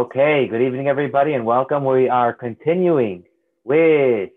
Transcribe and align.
Okay, 0.00 0.48
good 0.48 0.62
evening, 0.62 0.88
everybody, 0.88 1.34
and 1.34 1.44
welcome. 1.44 1.84
We 1.84 2.08
are 2.08 2.32
continuing 2.32 3.24
with 3.62 4.30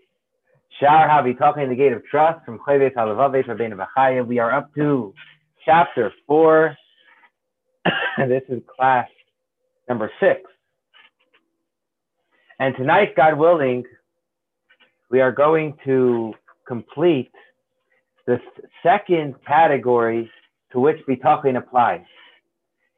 Shar 0.78 1.08
Habitachin 1.08 1.70
the 1.70 1.74
gate 1.74 1.92
of 1.94 2.04
trust 2.04 2.44
from 2.44 2.58
Chayves 2.58 2.92
Halavaves 2.92 3.46
Rabbeinu 3.46 3.74
Bachaya. 3.74 4.26
We 4.26 4.38
are 4.38 4.52
up 4.52 4.74
to 4.74 5.14
chapter 5.64 6.12
four, 6.26 6.76
this 8.18 8.42
is 8.50 8.60
class 8.76 9.08
number 9.88 10.10
six. 10.20 10.42
And 12.58 12.76
tonight, 12.76 13.16
God 13.16 13.38
willing, 13.38 13.84
we 15.10 15.22
are 15.22 15.32
going 15.32 15.78
to 15.86 16.34
complete 16.68 17.32
the 18.26 18.38
second 18.82 19.36
category 19.46 20.30
to 20.72 20.80
which 20.80 20.98
Bitachon 21.08 21.56
applies. 21.56 22.04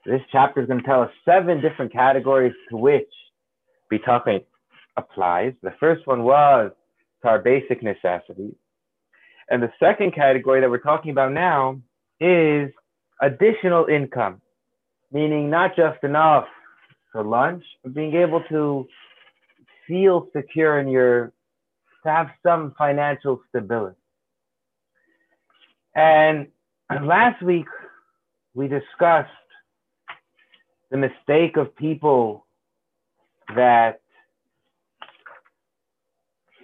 This 0.08 0.22
chapter 0.32 0.62
is 0.62 0.66
going 0.66 0.80
to 0.80 0.86
tell 0.86 1.02
us 1.02 1.10
seven 1.26 1.60
different 1.60 1.92
categories 1.92 2.54
to 2.70 2.78
which 2.78 3.10
Bitachon 3.92 4.42
applies. 4.96 5.52
The 5.62 5.74
first 5.78 6.06
one 6.06 6.22
was 6.22 6.72
to 7.20 7.28
our 7.28 7.38
basic 7.38 7.82
necessities. 7.82 8.54
And 9.50 9.62
the 9.62 9.70
second 9.78 10.14
category 10.14 10.62
that 10.62 10.70
we're 10.70 10.78
talking 10.78 11.10
about 11.10 11.32
now 11.32 11.82
is 12.20 12.70
additional 13.20 13.84
income, 13.84 14.40
meaning 15.12 15.50
not 15.50 15.76
just 15.76 16.02
enough 16.02 16.46
for 17.12 17.22
lunch, 17.22 17.64
but 17.84 17.92
being 17.92 18.14
able 18.14 18.42
to 18.48 18.88
feel 19.86 20.28
secure 20.34 20.80
in 20.80 20.88
your, 20.88 21.34
to 22.04 22.10
have 22.10 22.28
some 22.42 22.74
financial 22.78 23.42
stability. 23.50 23.98
And 25.94 26.46
last 26.90 27.42
week 27.42 27.66
we 28.54 28.68
discussed 28.68 29.28
the 30.90 30.96
mistake 30.96 31.56
of 31.56 31.74
people 31.76 32.46
that 33.54 34.00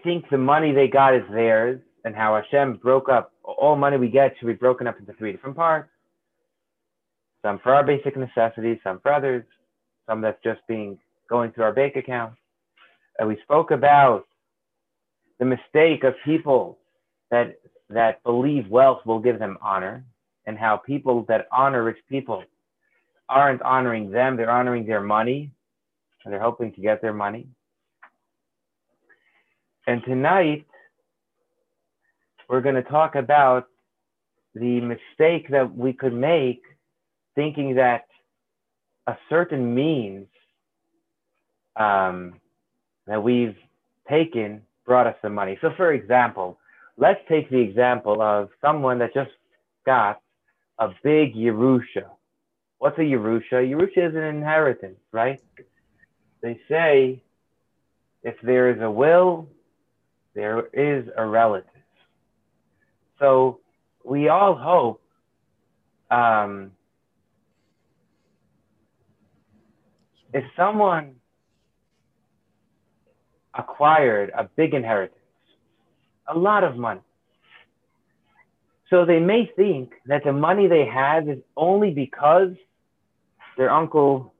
think 0.03 0.29
the 0.31 0.39
money 0.39 0.73
they 0.73 0.89
got 0.89 1.15
is 1.15 1.23
theirs 1.31 1.81
and 2.05 2.15
how 2.15 2.35
Hashem 2.37 2.77
broke 2.77 3.09
up 3.09 3.33
all 3.43 3.77
money 3.77 3.97
we 3.97 4.09
get 4.09 4.35
should 4.39 4.47
be 4.47 4.55
broken 4.55 4.87
up 4.87 4.99
into 4.99 5.13
three 5.15 5.33
different 5.33 5.57
parts. 5.57 5.89
Some 7.43 7.59
for 7.59 7.75
our 7.75 7.85
basic 7.85 8.17
necessities, 8.17 8.79
some 8.85 9.01
for 9.01 9.13
others, 9.13 9.45
some 10.07 10.21
that's 10.21 10.43
just 10.43 10.61
being 10.67 10.99
going 11.29 11.53
through 11.53 11.65
our 11.65 11.73
bank 11.73 11.97
account. 11.97 12.35
And 13.19 13.29
we 13.29 13.39
spoke 13.43 13.71
about 13.71 14.27
the 15.39 15.45
mistake 15.45 16.05
of 16.05 16.15
people 16.25 16.79
that 17.31 17.57
that 17.91 18.23
believe 18.25 18.69
wealth 18.69 19.01
will 19.05 19.19
give 19.19 19.39
them 19.39 19.59
honor 19.61 20.05
and 20.47 20.59
how 20.59 20.77
people 20.77 21.25
that 21.29 21.47
honor 21.53 21.85
rich 21.85 21.99
people 22.09 22.43
aren't 23.29 23.63
honoring 23.63 24.11
them, 24.11 24.37
they're 24.37 24.51
honoring 24.51 24.87
their 24.87 25.01
money, 25.01 25.51
and 26.25 26.33
they're 26.33 26.41
hoping 26.41 26.73
to 26.73 26.81
get 26.81 27.01
their 27.03 27.13
money. 27.13 27.47
And 29.87 30.03
tonight, 30.05 30.67
we're 32.49 32.61
going 32.61 32.75
to 32.75 32.83
talk 32.83 33.15
about 33.15 33.67
the 34.55 34.81
mistake 34.81 35.49
that 35.51 35.75
we 35.77 35.93
could 35.93 36.15
make 36.15 36.63
thinking 37.35 37.75
that 37.75 38.07
a 39.07 39.17
certain 39.29 39.75
means 39.75 40.27
um, 41.77 42.35
that 43.07 43.23
we've 43.23 43.57
taken 44.09 44.63
brought 44.87 45.07
us 45.07 45.17
the 45.23 45.31
money. 45.31 45.59
So, 45.61 45.71
for 45.77 45.93
example, 45.93 46.59
let's 46.97 47.21
take 47.29 47.51
the 47.51 47.59
example 47.59 48.23
of 48.23 48.51
someone 48.61 48.99
that 49.01 49.13
just 49.13 49.31
got 49.85 50.21
a 50.79 50.89
big 51.03 51.35
Yerusha. 51.35 52.07
What's 52.85 52.99
a 52.99 53.01
Yerusha? 53.01 53.67
Yerusha 53.67 54.11
is 54.11 54.15
an 54.15 54.25
inheritance, 54.25 54.99
right? 55.11 55.41
They 56.43 56.61
say 56.69 57.23
if 58.23 58.35
there 58.43 58.69
is 58.77 58.83
a 58.83 58.91
will, 58.91 59.49
there 60.35 60.67
is 60.67 61.09
a 61.17 61.25
relative. 61.25 61.71
So 63.19 63.61
we 64.05 64.29
all 64.29 64.55
hope 64.55 65.01
um, 66.11 66.73
if 70.35 70.45
someone 70.55 71.15
acquired 73.55 74.31
a 74.37 74.45
big 74.45 74.75
inheritance, 74.75 75.19
a 76.29 76.37
lot 76.37 76.63
of 76.65 76.77
money, 76.77 77.01
so 78.91 79.07
they 79.07 79.21
may 79.21 79.51
think 79.57 79.95
that 80.05 80.23
the 80.23 80.35
money 80.35 80.67
they 80.67 80.85
have 80.85 81.31
is 81.31 81.39
only 81.57 81.91
because 81.91 82.51
their 83.57 83.71
uncle 83.71 84.33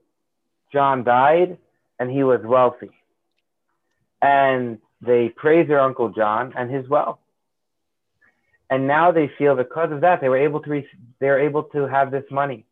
John 0.73 1.05
died 1.05 1.59
and 1.99 2.11
he 2.11 2.25
was 2.25 2.41
wealthy. 2.45 2.91
And 4.21 4.79
they 5.01 5.29
praise 5.29 5.69
their 5.69 5.81
uncle 5.81 6.11
John 6.11 6.53
and 6.57 6.71
his 6.71 6.89
wealth. 6.89 7.19
And 8.71 8.87
now 8.87 9.13
they 9.13 9.31
feel 9.39 9.55
because 9.55 9.93
of 9.93 10.01
that 10.01 10.21
they 10.21 10.29
were 10.29 10.39
able 10.39 10.61
to 10.61 10.71
re- 10.71 10.89
they're 11.21 11.41
able 11.41 11.65
to 11.65 11.87
have 11.87 12.11
this 12.11 12.25
money. 12.31 12.65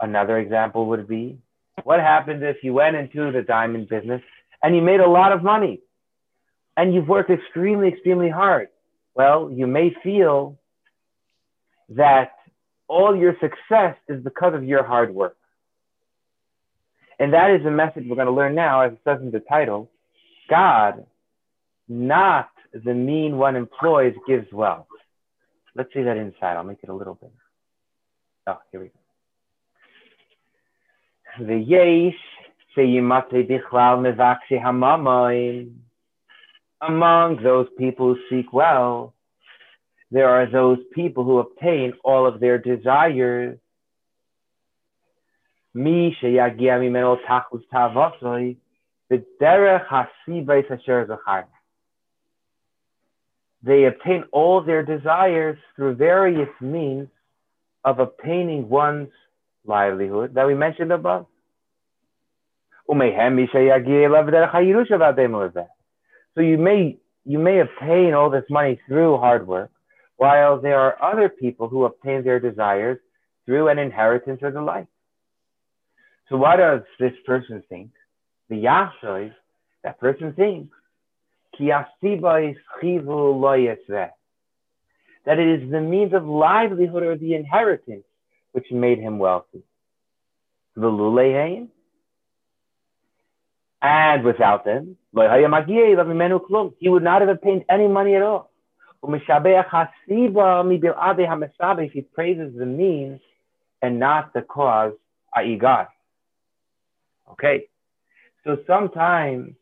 Another 0.00 0.38
example 0.38 0.86
would 0.86 1.06
be 1.06 1.38
what 1.84 2.00
happens 2.00 2.42
if 2.42 2.62
you 2.62 2.72
went 2.72 2.96
into 2.96 3.30
the 3.32 3.42
diamond 3.42 3.88
business 3.88 4.22
and 4.62 4.74
you 4.74 4.82
made 4.82 5.00
a 5.00 5.08
lot 5.08 5.32
of 5.32 5.42
money 5.42 5.80
and 6.76 6.94
you've 6.94 7.08
worked 7.08 7.30
extremely 7.30 7.88
extremely 7.88 8.30
hard. 8.30 8.68
Well, 9.14 9.50
you 9.50 9.66
may 9.66 9.94
feel 10.02 10.58
that 11.90 12.32
all 12.90 13.14
your 13.16 13.36
success 13.40 13.96
is 14.08 14.20
because 14.22 14.52
of 14.52 14.64
your 14.64 14.82
hard 14.82 15.14
work. 15.14 15.36
And 17.20 17.32
that 17.32 17.52
is 17.52 17.62
the 17.62 17.70
message 17.70 18.04
we're 18.08 18.16
going 18.16 18.26
to 18.26 18.32
learn 18.32 18.56
now, 18.56 18.80
as 18.80 18.92
it 18.92 18.98
says 19.04 19.20
in 19.22 19.30
the 19.30 19.38
title 19.40 19.88
God, 20.50 21.06
not 21.88 22.50
the 22.72 22.92
mean 22.92 23.36
one 23.36 23.54
employs, 23.54 24.14
gives 24.26 24.52
wealth. 24.52 24.88
Let's 25.76 25.94
see 25.94 26.02
that 26.02 26.16
inside. 26.16 26.56
I'll 26.56 26.64
make 26.64 26.82
it 26.82 26.88
a 26.88 26.94
little 26.94 27.14
bigger. 27.14 27.32
Oh, 28.48 28.58
here 28.72 28.80
we 28.80 28.90
go. 31.38 31.46
The 31.46 31.58
yesh 31.58 32.18
sheyimatre 32.76 33.48
bichlal 33.48 34.00
mevakshi 34.02 34.60
hamamoim. 34.60 35.76
Among 36.80 37.40
those 37.42 37.68
people 37.78 38.14
who 38.14 38.20
seek 38.28 38.52
wealth, 38.52 39.12
there 40.10 40.28
are 40.28 40.46
those 40.46 40.78
people 40.92 41.24
who 41.24 41.38
obtain 41.38 41.92
all 42.04 42.26
of 42.26 42.40
their 42.40 42.58
desires. 42.58 43.58
Mi 45.72 46.16
sheyagia 46.20 46.80
mimeno 46.80 47.18
tachus 47.28 47.62
tavosoi 47.72 48.56
v'derech 49.10 49.86
zachar. 51.06 51.46
They 53.62 53.84
obtain 53.84 54.24
all 54.32 54.62
their 54.62 54.82
desires 54.82 55.58
through 55.76 55.94
various 55.96 56.48
means 56.60 57.08
of 57.84 57.98
obtaining 57.98 58.68
one's 58.68 59.10
livelihood 59.64 60.34
that 60.34 60.46
we 60.46 60.54
mentioned 60.54 60.92
above. 60.92 61.26
So 62.88 62.96
you 66.42 66.58
may 66.58 66.96
you 67.24 67.38
may 67.38 67.60
obtain 67.60 68.14
all 68.14 68.30
this 68.30 68.44
money 68.50 68.80
through 68.88 69.18
hard 69.18 69.46
work, 69.46 69.70
while 70.20 70.60
there 70.60 70.78
are 70.78 71.02
other 71.02 71.30
people 71.30 71.66
who 71.70 71.86
obtain 71.86 72.22
their 72.22 72.38
desires 72.38 72.98
through 73.46 73.68
an 73.68 73.78
inheritance 73.78 74.40
or 74.42 74.50
the 74.50 74.60
like. 74.60 74.86
So 76.28 76.36
what 76.36 76.56
does 76.56 76.82
this 76.98 77.14
person 77.24 77.62
think? 77.70 77.92
The 78.50 78.56
Yahshua, 78.56 79.32
that 79.82 79.98
person 79.98 80.34
thinks, 80.34 80.76
that 81.58 81.86
it 85.38 85.62
is 85.62 85.70
the 85.70 85.80
means 85.80 86.12
of 86.12 86.26
livelihood 86.26 87.02
or 87.02 87.16
the 87.16 87.34
inheritance 87.34 88.04
which 88.52 88.70
made 88.70 88.98
him 88.98 89.18
wealthy. 89.18 89.62
And 93.82 94.22
without 94.22 94.66
them, 94.66 94.98
he 96.78 96.88
would 96.90 97.02
not 97.02 97.22
have 97.22 97.30
obtained 97.30 97.64
any 97.70 97.88
money 97.88 98.16
at 98.16 98.22
all. 98.22 98.49
If 99.02 99.22
he 101.92 102.02
praises 102.02 102.54
the 102.56 102.66
means 102.66 103.20
and 103.82 103.98
not 103.98 104.32
the 104.34 104.42
cause, 104.42 104.92
i.e. 105.34 105.56
God. 105.56 105.86
Okay. 107.32 107.66
So 108.44 108.58
sometimes 108.66 109.54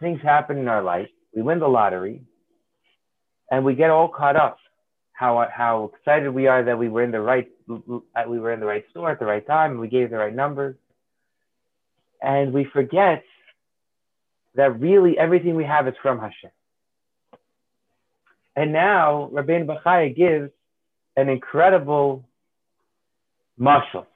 things 0.00 0.20
happen 0.22 0.58
in 0.58 0.68
our 0.68 0.82
life. 0.82 1.08
We 1.34 1.42
win 1.42 1.58
the 1.58 1.68
lottery 1.68 2.22
and 3.50 3.64
we 3.64 3.74
get 3.74 3.90
all 3.90 4.08
caught 4.08 4.36
up. 4.36 4.58
How, 5.12 5.46
how 5.54 5.92
excited 5.94 6.30
we 6.30 6.48
are 6.48 6.64
that 6.64 6.76
we 6.76 6.88
were 6.88 7.04
in 7.04 7.12
the 7.12 7.20
right 7.20 7.48
we 7.66 8.38
were 8.38 8.52
in 8.52 8.60
the 8.60 8.66
right 8.66 8.84
store 8.90 9.10
at 9.10 9.18
the 9.18 9.24
right 9.24 9.46
time 9.46 9.72
and 9.72 9.80
we 9.80 9.88
gave 9.88 10.10
the 10.10 10.18
right 10.18 10.34
numbers. 10.34 10.76
And 12.20 12.52
we 12.52 12.64
forget 12.64 13.24
that 14.54 14.78
really 14.80 15.18
everything 15.18 15.54
we 15.54 15.64
have 15.64 15.88
is 15.88 15.94
from 16.02 16.18
Hashem. 16.18 16.50
And 18.56 18.72
now 18.72 19.30
Rabbeinu 19.32 19.66
Bachaya 19.66 20.14
gives 20.14 20.50
an 21.16 21.28
incredible 21.28 22.24
mashal. 23.60 24.06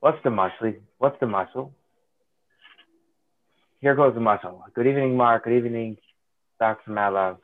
What's 0.00 0.22
the 0.24 0.30
mashal? 0.30 0.76
What's 0.98 1.18
the 1.20 1.26
mashal? 1.26 1.70
Here 3.80 3.94
goes 3.94 4.14
the 4.14 4.20
mashal. 4.20 4.60
Good 4.74 4.86
evening, 4.86 5.16
Mark. 5.16 5.44
Good 5.44 5.56
evening, 5.56 5.96
Dr. 6.58 6.90
Malov. 6.90 7.38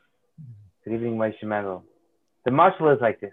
Good 0.85 0.94
evening, 0.94 1.17
Moshe 1.17 1.43
Mendel. 1.43 1.82
The 2.44 2.50
mashal 2.50 2.94
is 2.94 3.00
like 3.00 3.20
this. 3.20 3.32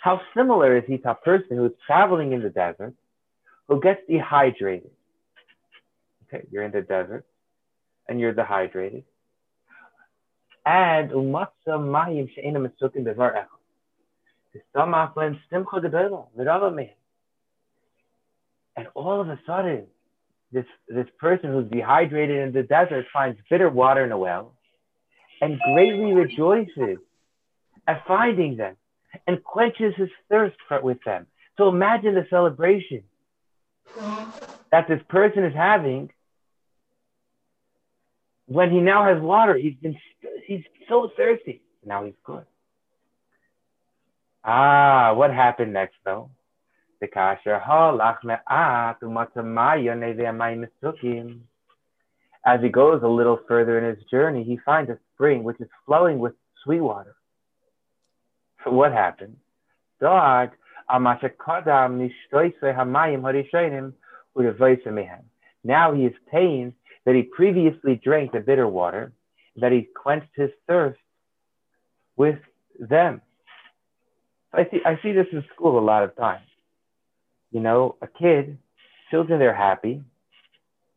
How 0.00 0.20
similar 0.34 0.76
is 0.78 0.84
he 0.86 0.98
to 0.98 1.10
a 1.10 1.14
person 1.14 1.56
who 1.58 1.66
is 1.66 1.72
traveling 1.86 2.32
in 2.32 2.42
the 2.42 2.50
desert 2.50 2.94
who 3.68 3.80
gets 3.80 4.00
dehydrated? 4.08 4.90
Okay, 6.32 6.46
you're 6.50 6.62
in 6.62 6.72
the 6.72 6.82
desert 6.82 7.24
and 8.08 8.20
you're 8.20 8.32
dehydrated. 8.32 9.04
And 10.66 11.10
umatza 11.10 11.48
mayim 11.68 12.28
she'ena 12.34 12.60
mesukim 12.60 13.04
bevar 13.04 13.34
echad. 13.34 13.46
And 18.76 18.86
all 18.94 19.20
of 19.20 19.28
a 19.28 19.38
sudden, 19.46 19.86
this, 20.52 20.64
this 20.88 21.06
person 21.18 21.52
who's 21.52 21.70
dehydrated 21.70 22.48
in 22.48 22.52
the 22.52 22.62
desert 22.62 23.06
finds 23.12 23.38
bitter 23.50 23.68
water 23.68 24.04
in 24.04 24.12
a 24.12 24.18
well 24.18 24.54
and 25.40 25.58
greatly 25.72 26.12
rejoices 26.12 26.98
at 27.86 28.06
finding 28.06 28.56
them 28.56 28.76
and 29.26 29.42
quenches 29.42 29.94
his 29.96 30.08
thirst 30.28 30.56
with 30.82 30.98
them. 31.04 31.26
So 31.56 31.68
imagine 31.68 32.14
the 32.14 32.26
celebration 32.30 33.02
that 34.70 34.88
this 34.88 35.00
person 35.08 35.44
is 35.44 35.54
having 35.54 36.10
when 38.48 38.70
he 38.70 38.80
now 38.80 39.04
has 39.04 39.22
water. 39.22 39.56
He's 39.56 39.74
been 39.74 39.96
he's 40.46 40.64
so 40.88 41.10
thirsty. 41.16 41.62
Now 41.84 42.04
he's 42.04 42.14
good. 42.24 42.44
Ah, 44.44 45.12
what 45.14 45.32
happened 45.32 45.72
next 45.72 45.96
though? 46.04 46.30
As 52.44 52.60
he 52.62 52.68
goes 52.70 53.02
a 53.02 53.08
little 53.08 53.38
further 53.46 53.78
in 53.78 53.94
his 53.94 54.04
journey, 54.10 54.42
he 54.42 54.58
finds 54.64 54.90
a 54.90 54.98
spring 55.14 55.44
which 55.44 55.60
is 55.60 55.68
flowing 55.86 56.18
with 56.18 56.32
sweet 56.64 56.80
water. 56.80 57.14
So 58.64 58.72
what 58.72 58.92
happened? 58.92 59.36
Now 65.64 65.92
he 65.92 66.06
is 66.06 66.14
pained 66.32 66.72
that 67.08 67.14
he 67.14 67.22
previously 67.22 67.98
drank 68.04 68.32
the 68.32 68.40
bitter 68.40 68.68
water, 68.68 69.12
that 69.56 69.72
he 69.72 69.88
quenched 69.96 70.28
his 70.34 70.50
thirst 70.66 71.00
with 72.18 72.38
them. 72.78 73.22
I 74.52 74.64
see 74.70 74.80
I 74.84 74.98
see 75.02 75.12
this 75.12 75.26
in 75.32 75.42
school 75.54 75.78
a 75.78 75.80
lot 75.80 76.04
of 76.04 76.14
times. 76.16 76.44
You 77.50 77.60
know, 77.60 77.96
a 78.02 78.06
kid, 78.06 78.58
children 79.10 79.38
they're 79.38 79.54
happy, 79.54 80.02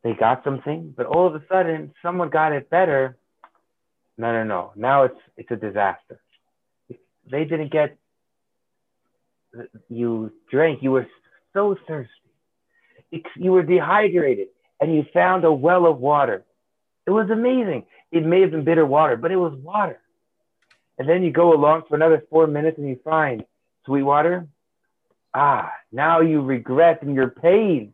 they 0.04 0.12
got 0.12 0.44
something, 0.44 0.92
but 0.94 1.06
all 1.06 1.26
of 1.26 1.34
a 1.34 1.42
sudden 1.50 1.94
someone 2.02 2.28
got 2.28 2.52
it 2.52 2.68
better. 2.68 3.16
No, 4.18 4.34
no, 4.34 4.44
no. 4.44 4.72
Now 4.76 5.04
it's 5.04 5.20
it's 5.38 5.50
a 5.50 5.56
disaster. 5.56 6.20
They 7.30 7.44
didn't 7.46 7.72
get 7.72 7.96
you 9.88 10.30
drank, 10.50 10.82
you 10.82 10.90
were 10.90 11.06
so 11.54 11.74
thirsty. 11.88 12.10
You 13.36 13.52
were 13.52 13.62
dehydrated 13.62 14.48
and 14.82 14.92
you 14.92 15.06
found 15.14 15.44
a 15.44 15.52
well 15.52 15.86
of 15.86 15.98
water. 15.98 16.44
It 17.06 17.12
was 17.12 17.30
amazing. 17.30 17.86
It 18.10 18.26
may 18.26 18.40
have 18.40 18.50
been 18.50 18.64
bitter 18.64 18.84
water, 18.84 19.16
but 19.16 19.30
it 19.30 19.36
was 19.36 19.54
water. 19.54 20.00
And 20.98 21.08
then 21.08 21.22
you 21.22 21.30
go 21.30 21.54
along 21.54 21.84
for 21.88 21.94
another 21.94 22.24
four 22.28 22.48
minutes 22.48 22.78
and 22.78 22.88
you 22.88 22.98
find 23.04 23.44
sweet 23.86 24.02
water. 24.02 24.48
Ah, 25.32 25.70
now 25.92 26.20
you 26.20 26.42
regret 26.42 27.02
and 27.02 27.14
you're 27.14 27.30
pained. 27.30 27.92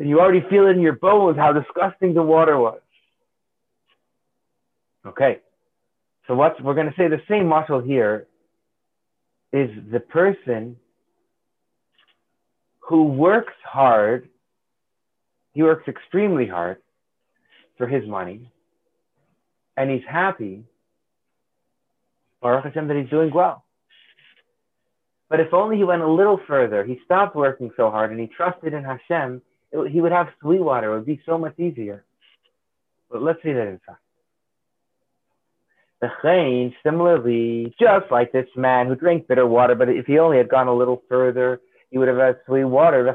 And 0.00 0.08
you 0.08 0.18
already 0.20 0.44
feel 0.50 0.66
in 0.66 0.80
your 0.80 0.94
bones 0.94 1.38
how 1.38 1.52
disgusting 1.52 2.12
the 2.12 2.22
water 2.24 2.58
was. 2.58 2.80
Okay. 5.06 5.38
So 6.26 6.34
what 6.34 6.60
we're 6.62 6.74
going 6.74 6.88
to 6.88 6.94
say 6.96 7.06
the 7.06 7.22
same 7.28 7.44
mashal 7.44 7.86
here 7.86 8.26
is 9.52 9.70
the 9.92 10.00
person 10.00 10.76
who 12.80 13.04
works 13.04 13.54
hard, 13.64 14.28
he 15.56 15.62
works 15.62 15.88
extremely 15.88 16.46
hard 16.46 16.76
for 17.78 17.86
his 17.86 18.06
money, 18.06 18.52
and 19.78 19.90
he's 19.90 20.04
happy 20.06 20.64
Baruch 22.42 22.64
Hashem 22.64 22.88
that 22.88 22.96
he's 22.98 23.08
doing 23.08 23.32
well. 23.32 23.64
But 25.30 25.40
if 25.40 25.54
only 25.54 25.78
he 25.78 25.84
went 25.84 26.02
a 26.02 26.12
little 26.12 26.38
further, 26.46 26.84
he 26.84 27.00
stopped 27.06 27.34
working 27.34 27.70
so 27.74 27.90
hard 27.90 28.10
and 28.10 28.20
he 28.20 28.26
trusted 28.26 28.74
in 28.74 28.84
Hashem, 28.84 29.40
it, 29.72 29.90
he 29.90 30.02
would 30.02 30.12
have 30.12 30.28
sweet 30.42 30.60
water. 30.60 30.92
It 30.92 30.98
would 30.98 31.06
be 31.06 31.22
so 31.24 31.38
much 31.38 31.58
easier. 31.58 32.04
But 33.10 33.22
let's 33.22 33.42
see 33.42 33.52
that 33.54 33.66
inside. 33.66 33.96
The 36.02 36.10
chain, 36.22 36.74
similarly, 36.84 37.74
just 37.80 38.10
like 38.10 38.30
this 38.30 38.48
man 38.54 38.88
who 38.88 38.94
drank 38.94 39.26
bitter 39.26 39.46
water, 39.46 39.74
but 39.74 39.88
if 39.88 40.04
he 40.04 40.18
only 40.18 40.36
had 40.36 40.50
gone 40.50 40.68
a 40.68 40.76
little 40.76 41.02
further, 41.08 41.62
you 41.90 41.98
would 42.00 42.08
have 42.08 42.18
had 42.18 42.40
sweet 42.46 42.64
water. 42.64 43.08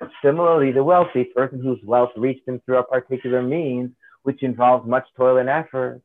Uh, 0.00 0.10
similarly, 0.22 0.72
the 0.72 0.84
wealthy 0.84 1.24
person 1.24 1.60
whose 1.60 1.78
wealth 1.84 2.10
reached 2.16 2.46
him 2.46 2.60
through 2.64 2.78
a 2.78 2.82
particular 2.84 3.42
means, 3.42 3.90
which 4.22 4.42
involves 4.42 4.86
much 4.88 5.06
toil 5.16 5.38
and 5.38 5.48
effort. 5.48 6.00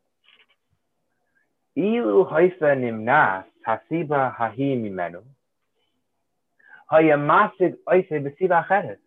Ilu 1.77 2.25
haifa 2.30 2.75
nimnas 2.75 3.45
hasiba 3.68 4.36
hahi 4.36 4.75
mimenu. 4.75 5.24
Hayamasig 6.92 7.75
oise 7.92 8.06
besiba 8.10 8.68
cheres. 8.68 8.98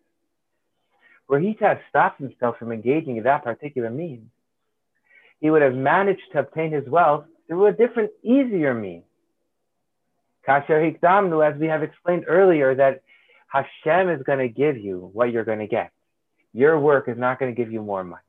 Were 1.27 1.39
he 1.39 1.53
to 1.55 1.63
have 1.65 1.79
stopped 1.89 2.19
himself 2.19 2.57
from 2.57 2.71
engaging 2.71 3.17
in 3.17 3.23
that 3.23 3.43
particular 3.43 3.89
means, 3.89 4.29
he 5.39 5.49
would 5.49 5.61
have 5.61 5.75
managed 5.75 6.21
to 6.31 6.39
obtain 6.39 6.71
his 6.71 6.87
wealth 6.87 7.25
through 7.47 7.65
a 7.67 7.71
different, 7.71 8.11
easier 8.23 8.73
means. 8.73 9.03
Kasher 10.47 10.99
hikdamnu, 10.99 11.49
as 11.49 11.59
we 11.59 11.67
have 11.67 11.83
explained 11.83 12.25
earlier, 12.27 12.75
that 12.75 13.01
Hashem 13.47 14.09
is 14.09 14.21
going 14.23 14.39
to 14.39 14.49
give 14.49 14.77
you 14.77 15.09
what 15.13 15.31
you're 15.31 15.45
going 15.45 15.59
to 15.59 15.67
get. 15.67 15.91
Your 16.53 16.79
work 16.79 17.07
is 17.07 17.17
not 17.17 17.39
going 17.39 17.53
to 17.53 17.59
give 17.59 17.71
you 17.71 17.81
more 17.81 18.03
money. 18.03 18.21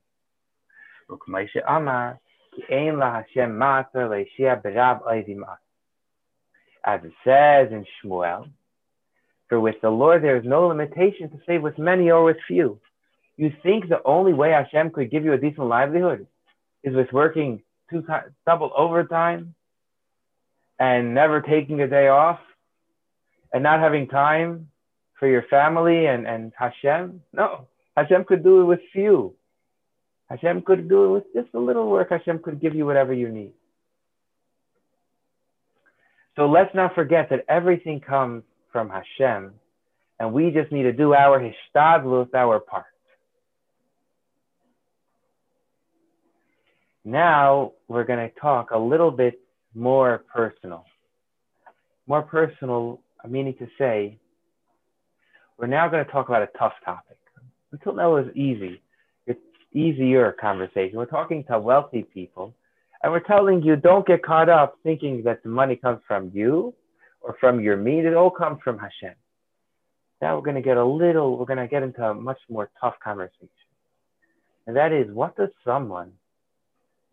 As 6.87 7.01
it 7.03 7.13
says 7.25 7.73
in 7.73 7.87
Shmuel, 8.05 8.49
for 9.49 9.61
with 9.61 9.77
the 9.83 9.91
Lord 9.91 10.23
there 10.23 10.37
is 10.37 10.45
no 10.45 10.69
limitation 10.69 11.31
to 11.31 11.41
save 11.47 11.63
with 11.63 11.79
many 11.79 12.11
or 12.11 12.25
with 12.25 12.37
few. 12.47 12.81
You 13.37 13.53
think 13.63 13.89
the 13.89 14.03
only 14.05 14.33
way 14.33 14.51
Hashem 14.51 14.91
could 14.91 15.11
give 15.11 15.25
you 15.25 15.33
a 15.33 15.39
decent 15.39 15.67
livelihood 15.67 16.27
is 16.83 16.95
with 16.95 17.13
working 17.13 17.63
two 17.91 18.05
double 18.47 18.71
overtime 18.77 19.55
and 20.79 21.15
never 21.15 21.41
taking 21.41 21.81
a 21.81 21.89
day 21.89 22.09
off 22.09 22.41
and 23.53 23.63
not 23.63 23.81
having 23.81 24.09
time 24.09 24.69
for 25.19 25.29
your 25.29 25.43
family 25.43 26.07
and, 26.07 26.27
and 26.27 26.53
Hashem? 26.59 27.21
No, 27.33 27.67
Hashem 27.97 28.25
could 28.25 28.43
do 28.43 28.63
it 28.63 28.65
with 28.65 28.81
few. 28.93 29.35
Hashem 30.29 30.63
could 30.63 30.89
do 30.89 31.05
it 31.05 31.09
with 31.09 31.25
just 31.35 31.55
a 31.55 31.59
little 31.59 31.89
work. 31.89 32.11
Hashem 32.11 32.41
could 32.41 32.61
give 32.61 32.75
you 32.75 32.87
whatever 32.87 33.13
you 33.13 33.29
need. 33.29 33.53
So 36.37 36.47
let's 36.47 36.75
not 36.75 36.95
forget 36.95 37.31
that 37.31 37.45
everything 37.49 38.01
comes 38.01 38.43
from 38.73 38.91
Hashem, 38.91 39.53
and 40.19 40.33
we 40.33 40.51
just 40.51 40.73
need 40.73 40.83
to 40.83 40.93
do 40.93 41.15
our 41.15 41.39
hishtadlut, 41.39 42.35
our 42.35 42.59
part. 42.59 42.87
Now 47.05 47.73
we're 47.87 48.05
going 48.05 48.29
to 48.29 48.41
talk 48.41 48.71
a 48.71 48.79
little 48.79 49.11
bit 49.11 49.39
more 49.75 50.25
personal. 50.33 50.85
More 52.07 52.23
personal, 52.23 53.01
meaning 53.29 53.55
to 53.59 53.67
say, 53.79 54.19
we're 55.59 55.67
now 55.67 55.89
going 55.89 56.05
to 56.05 56.11
talk 56.11 56.29
about 56.29 56.43
a 56.43 56.49
tough 56.59 56.75
topic. 56.85 57.17
Until 57.73 57.95
now 57.95 58.17
it 58.17 58.27
was 58.27 58.37
easy 58.37 58.81
It's 59.27 59.41
easier 59.73 60.33
conversation. 60.33 60.97
We're 60.99 61.07
talking 61.07 61.45
to 61.45 61.59
wealthy 61.59 62.03
people, 62.03 62.55
and 63.03 63.13
we're 63.13 63.21
telling 63.21 63.63
you 63.63 63.77
don't 63.77 64.07
get 64.07 64.23
caught 64.23 64.49
up 64.49 64.79
thinking 64.83 65.23
that 65.25 65.43
the 65.43 65.49
money 65.49 65.77
comes 65.77 66.01
from 66.07 66.31
you 66.35 66.75
or 67.21 67.37
from 67.41 67.61
your 67.61 67.77
means. 67.77 68.07
It 68.07 68.15
all 68.15 68.31
comes 68.31 68.61
from 68.63 68.79
Hashem. 68.79 69.15
Now 70.21 70.37
we're 70.37 70.43
going 70.43 70.57
to 70.57 70.63
get 70.63 70.77
a 70.77 70.85
little, 70.85 71.37
we're 71.37 71.47
going 71.47 71.59
to 71.59 71.69
get 71.69 71.83
into 71.83 72.03
a 72.03 72.15
much 72.15 72.39
more 72.49 72.71
tough 72.81 72.95
conversation. 73.03 73.49
And 74.67 74.77
that 74.77 74.93
is, 74.93 75.11
what 75.13 75.37
does 75.37 75.51
someone 75.65 76.13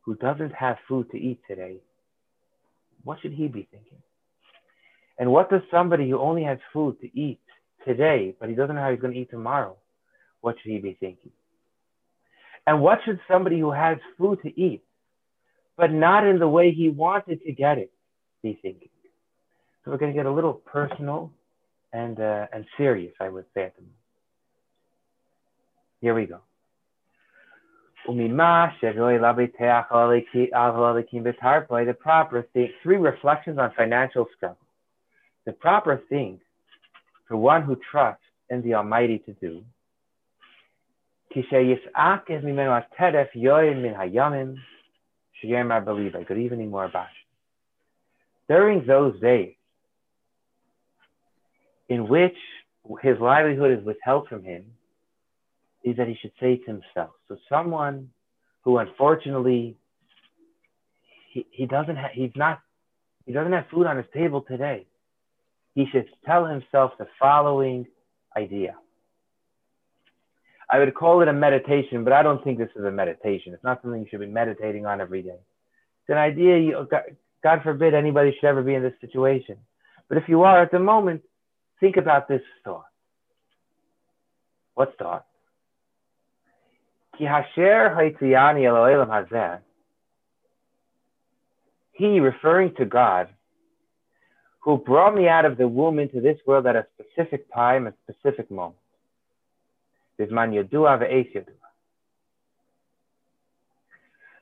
who 0.01 0.15
doesn't 0.15 0.53
have 0.53 0.77
food 0.88 1.10
to 1.12 1.18
eat 1.18 1.39
today, 1.48 1.77
what 3.03 3.20
should 3.22 3.34
he 3.34 3.48
be 3.48 3.67
thinking? 3.72 3.98
And 5.17 5.31
what 5.31 5.50
does 5.50 5.62
somebody 5.70 6.10
who 6.10 6.20
only 6.20 6.43
has 6.43 6.58
food 6.74 7.00
to 7.01 7.20
eat 7.20 7.39
today, 7.86 8.36
but 8.39 8.50
he 8.50 8.55
doesn't 8.55 8.75
know 8.75 8.81
how 8.81 8.91
he's 8.91 9.00
going 9.00 9.13
to 9.13 9.20
eat 9.20 9.29
tomorrow, 9.29 9.75
what 10.41 10.55
should 10.62 10.72
he 10.72 10.79
be 10.79 10.98
thinking? 11.00 11.31
And 12.65 12.81
what 12.81 13.00
should 13.05 13.20
somebody 13.29 13.60
who 13.60 13.72
has 13.72 13.98
food 14.17 14.39
to 14.43 14.60
eat, 14.60 14.84
but 15.77 15.91
not 15.91 16.25
in 16.25 16.39
the 16.39 16.48
way 16.48 16.72
he 16.72 16.89
wanted 16.89 17.41
to 17.43 17.51
get 17.51 17.77
it, 17.77 17.91
be 18.43 18.58
thinking. 18.62 18.89
So 19.84 19.91
we're 19.91 19.98
going 19.98 20.12
to 20.12 20.17
get 20.17 20.25
a 20.25 20.31
little 20.31 20.53
personal 20.53 21.31
and, 21.91 22.20
uh, 22.20 22.48
and 22.53 22.65
serious, 22.77 23.13
I 23.20 23.29
would 23.29 23.46
say 23.53 23.63
at 23.63 23.75
the 23.75 23.81
moment. 23.81 23.98
Here 26.01 26.13
we 26.13 26.25
go. 26.25 26.41
The 28.08 28.27
proper 32.00 32.48
thing, 32.53 32.70
three 32.84 32.98
reflections 32.98 33.58
on 33.60 33.72
financial 33.77 34.27
struggle. 34.36 34.58
The 35.46 35.53
proper 35.53 36.01
thing 36.10 36.39
for 37.27 37.38
one 37.38 37.62
who 37.63 37.77
trusts 37.89 38.24
in 38.50 38.62
the 38.63 38.74
Almighty 38.74 39.20
to 39.20 39.34
do. 39.34 39.63
Good 41.34 41.46
evening, 46.38 46.70
more 46.70 46.86
During 48.50 48.86
those 48.86 49.17
days 49.22 49.53
in 51.88 52.08
which 52.08 52.36
his 53.01 53.17
livelihood 53.20 53.79
is 53.79 53.86
withheld 53.86 54.27
from 54.27 54.43
him, 54.43 54.65
is 55.83 55.97
that 55.97 56.07
he 56.07 56.15
should 56.21 56.31
say 56.39 56.57
to 56.57 56.65
himself. 56.65 57.11
So 57.27 57.38
someone 57.50 58.09
who 58.63 58.77
unfortunately 58.77 59.77
he, 61.31 61.45
he 61.51 61.65
doesn't 61.65 61.95
have 61.95 62.11
he's 62.13 62.31
not 62.35 62.59
he 63.25 63.33
doesn't 63.33 63.53
have 63.53 63.65
food 63.71 63.88
on 63.88 63.97
his 63.97 64.05
table 64.13 64.41
today. 64.41 64.88
He 65.75 65.85
should 65.91 66.05
tell 66.25 66.45
himself 66.45 66.91
the 66.97 67.07
following 67.19 67.88
idea. 68.35 68.75
I 70.69 70.79
would 70.79 70.93
call 70.95 71.21
it 71.21 71.27
a 71.27 71.33
meditation, 71.33 72.03
but 72.03 72.13
I 72.13 72.23
don't 72.23 72.43
think 72.43 72.57
this 72.57 72.69
is 72.75 72.85
a 72.85 72.91
meditation. 72.91 73.53
It's 73.53 73.63
not 73.63 73.81
something 73.81 74.01
you 74.01 74.07
should 74.09 74.21
be 74.21 74.27
meditating 74.27 74.85
on 74.85 75.01
every 75.01 75.21
day. 75.21 75.29
It's 76.01 76.09
an 76.09 76.17
idea, 76.17 76.57
you, 76.57 76.75
oh, 76.77 76.88
God, 76.89 77.03
God 77.43 77.61
forbid 77.61 77.93
anybody 77.93 78.33
should 78.33 78.47
ever 78.47 78.63
be 78.63 78.73
in 78.73 78.81
this 78.81 78.93
situation. 79.01 79.57
But 80.07 80.17
if 80.17 80.29
you 80.29 80.43
are 80.43 80.61
at 80.61 80.71
the 80.71 80.79
moment, 80.79 81.23
think 81.81 81.97
about 81.97 82.29
this 82.29 82.41
thought. 82.63 82.85
What 84.75 84.97
thought? 84.97 85.25
Ki 87.18 87.25
hasher 87.25 87.96
haitziyani 87.96 88.65
el 88.65 89.06
hazeh. 89.06 89.60
He, 91.94 92.20
referring 92.20 92.74
to 92.75 92.86
God, 92.86 93.30
who 94.62 94.77
brought 94.77 95.15
me 95.15 95.27
out 95.27 95.46
of 95.46 95.58
the 95.58 95.68
womb 95.68 96.00
into 96.00 96.22
this 96.22 96.39
world 96.46 96.68
at 96.68 96.75
a 96.75 96.86
specific 96.94 97.51
time, 97.53 97.88
a 97.88 97.94
specific 98.03 98.50
moment. 98.50 98.77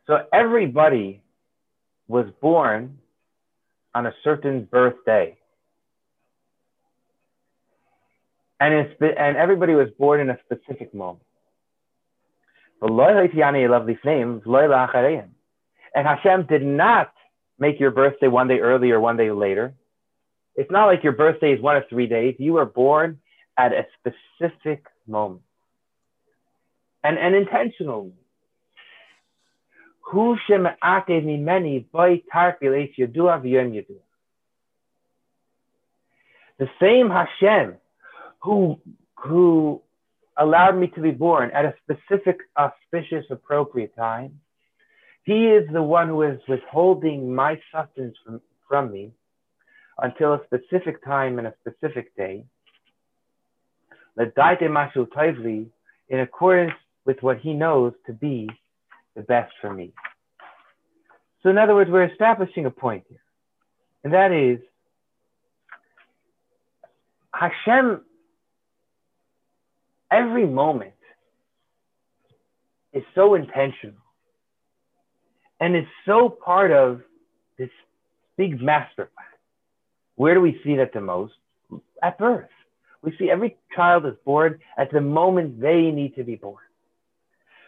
So 0.08 0.26
everybody 0.34 1.22
was 2.08 2.26
born 2.42 2.98
on 3.96 4.06
a 4.06 4.14
certain 4.24 4.66
birthday. 4.66 5.38
And, 8.60 8.74
and 9.02 9.38
everybody 9.38 9.74
was 9.74 9.88
born 9.98 10.20
in 10.20 10.30
a 10.30 10.38
specific 10.46 10.94
moment. 10.94 11.24
And 15.96 16.08
Hashem 16.08 16.46
did 16.48 16.64
not 16.64 17.12
make 17.58 17.80
your 17.80 17.92
birthday 17.92 18.28
one 18.28 18.48
day 18.48 18.60
early 18.60 18.92
or 18.92 19.00
one 19.00 19.18
day 19.18 19.32
later. 19.32 19.74
It's 20.56 20.72
not 20.72 20.86
like 20.86 21.04
your 21.04 21.14
birthday 21.14 21.54
is 21.54 21.62
one 21.62 21.76
of 21.78 21.84
three 21.90 22.08
days. 22.08 22.36
You 22.40 22.54
were 22.54 22.66
born 22.66 23.20
at 23.58 23.74
a 23.74 23.86
specific 24.00 24.86
moment 25.08 25.42
and 27.04 27.18
an 27.18 27.34
intentional. 27.34 28.12
The 36.58 36.70
same 36.82 37.10
Hashem 37.10 37.76
who, 38.40 38.80
who 39.16 39.82
allowed 40.40 40.78
me 40.78 40.88
to 40.88 41.02
be 41.02 41.12
born 41.12 41.52
at 41.54 41.66
a 41.66 41.76
specific, 41.84 42.38
auspicious, 42.58 43.26
appropriate 43.30 43.96
time. 43.96 44.40
He 45.24 45.48
is 45.48 45.68
the 45.72 45.84
one 45.84 46.08
who 46.08 46.24
is 46.24 46.40
withholding 46.48 47.36
my 47.36 47.62
sustenance 47.72 48.16
from, 48.26 48.42
from 48.68 48.92
me 48.92 49.12
until 50.00 50.34
a 50.34 50.42
specific 50.46 51.04
time 51.04 51.38
and 51.38 51.48
a 51.48 51.54
specific 51.60 52.16
day. 52.16 52.46
In 54.18 54.32
accordance 56.22 56.74
with 57.06 57.22
what 57.22 57.40
he 57.40 57.54
knows 57.54 57.94
to 58.08 58.14
be 58.14 58.50
the 59.16 59.22
best 59.22 59.54
for 59.62 59.74
me. 59.74 59.94
So, 61.44 61.50
in 61.50 61.58
other 61.58 61.76
words, 61.76 61.90
we're 61.90 62.06
establishing 62.06 62.66
a 62.66 62.72
point 62.72 63.06
here, 63.08 63.22
and 64.04 64.14
that 64.14 64.32
is 64.32 64.60
Hashem 67.34 68.02
every 70.12 70.46
moment 70.46 70.94
is 72.94 73.04
so 73.16 73.36
intentional 73.36 73.98
and 75.60 75.76
it's 75.76 75.88
so 76.06 76.30
part 76.30 76.72
of 76.72 77.02
this 77.58 77.70
big 78.38 78.62
master 78.62 79.10
plan. 79.14 79.28
Where 80.16 80.34
do 80.34 80.42
we 80.42 80.60
see 80.64 80.76
that 80.78 80.94
the 80.94 81.02
most? 81.02 81.34
At 82.02 82.18
birth. 82.18 82.50
We 83.02 83.16
see 83.18 83.30
every 83.30 83.58
child 83.76 84.06
is 84.06 84.16
born 84.26 84.60
at 84.78 84.92
the 84.92 85.02
moment 85.02 85.62
they 85.62 85.92
need 85.92 86.16
to 86.16 86.24
be 86.24 86.36
born. 86.36 86.64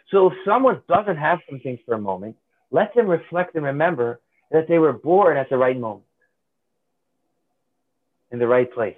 So 0.10 0.28
if 0.28 0.34
someone 0.46 0.82
doesn't 0.90 1.18
have 1.18 1.40
something 1.50 1.80
for 1.86 1.96
a 1.96 2.02
moment, 2.02 2.36
let 2.70 2.94
them 2.96 3.08
reflect 3.08 3.56
and 3.56 3.64
remember 3.66 4.20
that 4.52 4.68
they 4.68 4.78
were 4.78 4.94
born 4.94 5.38
at 5.38 5.50
the 5.50 5.58
right 5.58 5.78
moment, 5.78 6.06
in 8.32 8.40
the 8.40 8.48
right 8.48 8.72
place. 8.74 8.98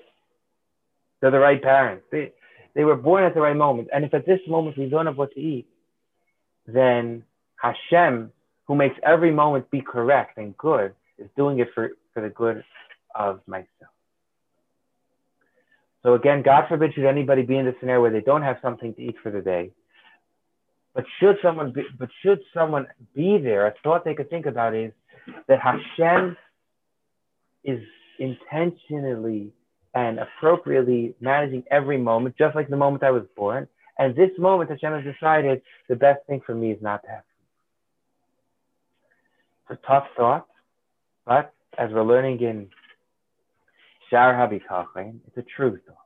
They're 1.21 1.31
the 1.31 1.39
right 1.39 1.61
parents. 1.61 2.05
They, 2.11 2.33
they 2.75 2.83
were 2.83 2.95
born 2.95 3.23
at 3.23 3.33
the 3.33 3.41
right 3.41 3.55
moment. 3.55 3.89
And 3.93 4.03
if 4.03 4.13
at 4.13 4.25
this 4.25 4.39
moment 4.47 4.77
we 4.77 4.89
don't 4.89 5.05
have 5.05 5.17
what 5.17 5.33
to 5.33 5.39
eat, 5.39 5.67
then 6.65 7.23
Hashem, 7.57 8.31
who 8.67 8.75
makes 8.75 8.95
every 9.03 9.31
moment 9.31 9.69
be 9.69 9.81
correct 9.81 10.37
and 10.37 10.57
good, 10.57 10.93
is 11.17 11.29
doing 11.37 11.59
it 11.59 11.69
for, 11.73 11.91
for 12.13 12.21
the 12.21 12.29
good 12.29 12.63
of 13.15 13.41
myself. 13.47 13.67
So 16.01 16.15
again, 16.15 16.41
God 16.43 16.65
forbid 16.67 16.93
should 16.93 17.05
anybody 17.05 17.43
be 17.43 17.57
in 17.57 17.65
the 17.65 17.75
scenario 17.79 18.01
where 18.01 18.11
they 18.11 18.21
don't 18.21 18.41
have 18.41 18.57
something 18.61 18.93
to 18.95 19.01
eat 19.01 19.15
for 19.23 19.31
the 19.31 19.41
day. 19.41 19.71
But 20.93 21.05
should 21.19 21.37
someone 21.41 21.71
be, 21.71 21.83
but 21.97 22.09
should 22.21 22.39
someone 22.53 22.87
be 23.15 23.37
there, 23.37 23.65
a 23.67 23.73
thought 23.83 24.03
they 24.05 24.13
could 24.13 24.29
think 24.29 24.45
about 24.45 24.75
is 24.75 24.91
that 25.47 25.59
Hashem 25.59 26.37
is 27.63 27.81
intentionally 28.19 29.53
and 29.93 30.19
appropriately 30.19 31.13
managing 31.21 31.63
every 31.69 31.97
moment, 31.97 32.35
just 32.37 32.55
like 32.55 32.69
the 32.69 32.77
moment 32.77 33.03
I 33.03 33.11
was 33.11 33.23
born. 33.35 33.67
And 33.97 34.15
this 34.15 34.31
moment, 34.39 34.71
Hashem 34.71 34.91
has 34.91 35.13
decided 35.13 35.61
the 35.87 35.95
best 35.95 36.25
thing 36.27 36.41
for 36.45 36.55
me 36.55 36.71
is 36.71 36.81
not 36.81 37.03
to 37.03 37.09
have. 37.09 37.23
It's 39.69 39.79
a 39.83 39.87
tough 39.87 40.05
thought, 40.17 40.47
but 41.25 41.53
as 41.77 41.91
we're 41.91 42.03
learning 42.03 42.41
in 42.41 42.69
Shar 44.09 44.33
Habitachin, 44.33 45.19
it's 45.27 45.37
a 45.37 45.43
true 45.55 45.79
thought. 45.85 45.97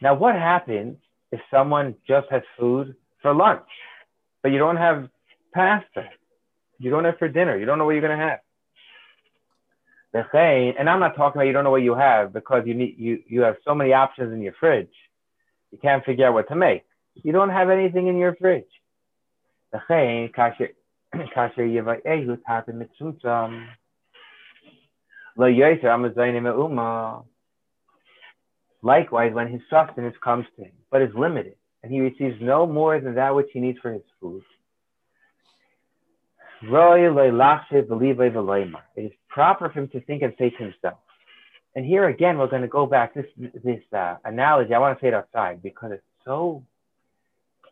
Now, 0.00 0.14
what 0.14 0.34
happens 0.36 0.96
if 1.32 1.40
someone 1.50 1.96
just 2.06 2.28
has 2.30 2.42
food 2.58 2.94
for 3.20 3.34
lunch, 3.34 3.66
but 4.42 4.52
you 4.52 4.58
don't 4.58 4.76
have 4.76 5.08
pasta? 5.52 6.04
You 6.78 6.90
don't 6.90 7.04
have 7.04 7.18
for 7.18 7.28
dinner. 7.28 7.58
You 7.58 7.66
don't 7.66 7.78
know 7.78 7.84
what 7.84 7.92
you're 7.92 8.00
going 8.00 8.16
to 8.16 8.24
have 8.24 8.38
saying, 10.32 10.74
and 10.78 10.88
I'm 10.88 11.00
not 11.00 11.16
talking 11.16 11.40
about 11.40 11.46
you 11.46 11.52
don't 11.52 11.64
know 11.64 11.70
what 11.70 11.82
you 11.82 11.94
have 11.94 12.32
because 12.32 12.62
you 12.66 12.74
need 12.74 12.96
you 12.98 13.22
you 13.26 13.42
have 13.42 13.56
so 13.64 13.74
many 13.74 13.92
options 13.92 14.32
in 14.32 14.40
your 14.40 14.54
fridge, 14.58 14.92
you 15.70 15.78
can't 15.78 16.04
figure 16.04 16.26
out 16.26 16.34
what 16.34 16.48
to 16.48 16.56
make. 16.56 16.84
You 17.14 17.32
don't 17.32 17.50
have 17.50 17.70
anything 17.70 18.06
in 18.08 18.16
your 18.16 18.34
fridge. 18.36 18.64
Likewise, 28.82 29.34
when 29.34 29.48
his 29.48 29.60
sustenance 29.68 30.14
comes 30.22 30.46
to 30.56 30.64
him, 30.64 30.72
but 30.90 31.02
is 31.02 31.14
limited, 31.14 31.56
and 31.82 31.92
he 31.92 32.00
receives 32.00 32.36
no 32.40 32.66
more 32.66 33.00
than 33.00 33.14
that 33.16 33.34
which 33.34 33.48
he 33.52 33.60
needs 33.60 33.78
for 33.80 33.92
his 33.92 34.02
food, 34.20 34.42
it 38.96 39.00
is 39.04 39.12
proper 39.28 39.68
for 39.68 39.78
him 39.78 39.88
to 39.88 40.00
think 40.00 40.22
and 40.22 40.32
say 40.38 40.50
to 40.50 40.56
himself. 40.56 40.98
And 41.76 41.86
here 41.86 42.08
again, 42.08 42.38
we're 42.38 42.48
going 42.48 42.62
to 42.62 42.68
go 42.68 42.86
back 42.86 43.14
this 43.14 43.26
this 43.62 43.80
uh, 43.92 44.16
analogy. 44.24 44.74
I 44.74 44.78
want 44.78 44.98
to 44.98 45.04
say 45.04 45.08
it 45.08 45.14
outside 45.14 45.62
because 45.62 45.92
it's 45.92 46.02
so 46.24 46.64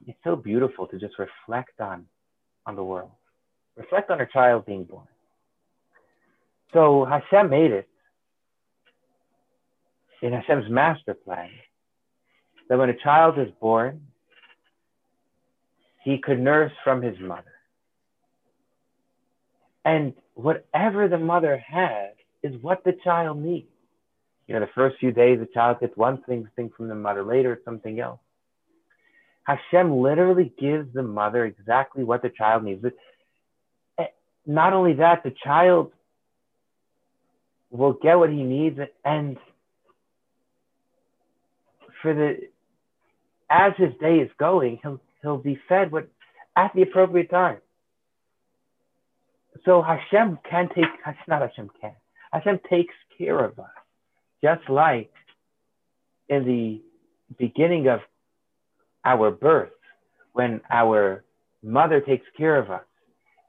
it's 0.06 0.18
so 0.22 0.36
beautiful 0.36 0.86
to 0.86 0.98
just 0.98 1.14
reflect 1.18 1.80
on 1.80 2.06
on 2.64 2.76
the 2.76 2.84
world, 2.84 3.10
reflect 3.76 4.10
on 4.10 4.20
a 4.20 4.26
child 4.26 4.66
being 4.66 4.84
born. 4.84 5.08
So 6.72 7.04
Hashem 7.04 7.50
made 7.50 7.72
it 7.72 7.88
in 10.22 10.32
Hashem's 10.32 10.70
master 10.70 11.14
plan 11.14 11.50
that 12.68 12.78
when 12.78 12.90
a 12.90 12.96
child 12.96 13.38
is 13.38 13.48
born, 13.60 14.00
he 16.04 16.18
could 16.18 16.38
nurse 16.38 16.72
from 16.84 17.02
his 17.02 17.18
mother 17.18 17.55
And 19.86 20.14
whatever 20.34 21.06
the 21.06 21.16
mother 21.16 21.56
has 21.58 22.10
is 22.42 22.60
what 22.60 22.82
the 22.84 22.92
child 23.04 23.38
needs. 23.38 23.68
You 24.48 24.54
know, 24.54 24.60
the 24.60 24.70
first 24.74 24.96
few 24.98 25.12
days, 25.12 25.38
the 25.38 25.46
child 25.46 25.78
gets 25.80 25.96
one 25.96 26.22
thing, 26.22 26.48
thing 26.56 26.70
from 26.76 26.88
the 26.88 26.94
mother. 26.96 27.22
Later, 27.22 27.52
it's 27.52 27.64
something 27.64 28.00
else. 28.00 28.18
Hashem 29.44 29.96
literally 29.96 30.52
gives 30.58 30.92
the 30.92 31.04
mother 31.04 31.44
exactly 31.44 32.02
what 32.02 32.20
the 32.20 32.30
child 32.30 32.64
needs. 32.64 32.84
Eh, 33.98 34.04
not 34.44 34.72
only 34.72 34.94
that, 34.94 35.22
the 35.22 35.32
child 35.44 35.92
will 37.70 37.92
get 37.92 38.18
what 38.18 38.30
he 38.30 38.42
needs, 38.42 38.80
and 39.04 39.36
for 42.02 42.12
the 42.12 42.48
as 43.48 43.72
his 43.76 43.92
day 44.00 44.16
is 44.16 44.30
going, 44.38 44.80
he'll 44.82 45.00
he'll 45.22 45.38
be 45.38 45.60
fed 45.68 45.92
what 45.92 46.08
at 46.56 46.72
the 46.74 46.82
appropriate 46.82 47.30
time. 47.30 47.58
So 49.64 49.82
Hashem 49.82 50.38
can 50.48 50.68
take 50.75 50.84
not 51.28 51.42
Hashem 51.42 51.70
can 51.80 51.92
Hashem 52.32 52.60
takes 52.68 52.94
care 53.16 53.44
of 53.44 53.58
us, 53.58 53.70
just 54.42 54.68
like 54.68 55.10
in 56.28 56.44
the 56.44 56.82
beginning 57.38 57.88
of 57.88 58.00
our 59.04 59.30
birth, 59.30 59.70
when 60.32 60.60
our 60.70 61.25
mother 61.62 62.00
takes 62.00 62.26
care 62.36 62.56
of 62.56 62.70
us 62.70 62.82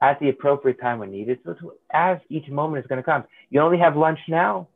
at 0.02 0.20
the 0.20 0.30
appropriate 0.30 0.80
time 0.80 1.00
when 1.00 1.12
needed. 1.12 1.40
So 1.44 1.74
as 1.92 2.20
each 2.30 2.48
moment 2.50 2.84
is 2.86 2.88
going 2.88 3.02
to 3.02 3.04
come, 3.04 3.24
you 3.50 3.62
only 3.62 3.80
have 3.80 3.98
lunch 3.98 4.20
now, 4.28 4.68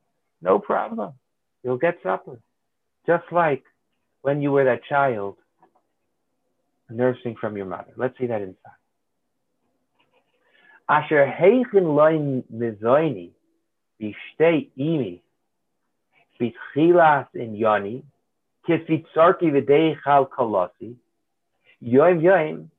no 0.42 0.60
problem. 0.60 1.14
You'll 1.64 1.78
get 1.78 2.00
supper, 2.02 2.40
just 3.06 3.24
like 3.32 3.64
when 4.24 4.42
you 4.42 4.52
were 4.52 4.66
that 4.66 4.84
child 4.90 5.38
nursing 6.90 7.36
from 7.40 7.56
your 7.56 7.68
mother. 7.68 7.94
Let's 7.96 8.18
see 8.20 8.28
that 8.28 8.42
inside. 8.42 8.81
Asher 10.92 11.26
heichin 11.26 11.96
loin 11.96 12.44
mizoini 12.54 13.30
bishtei 14.00 14.70
imi 14.78 15.22
bitchilas 16.40 17.28
in 17.34 17.56
yoni 17.56 18.04
kifitzarki 18.68 19.52
v'dei 19.56 19.96
chal 20.04 20.26
kalasi 20.26 20.96
yom 21.80 22.20
yom 22.20 22.70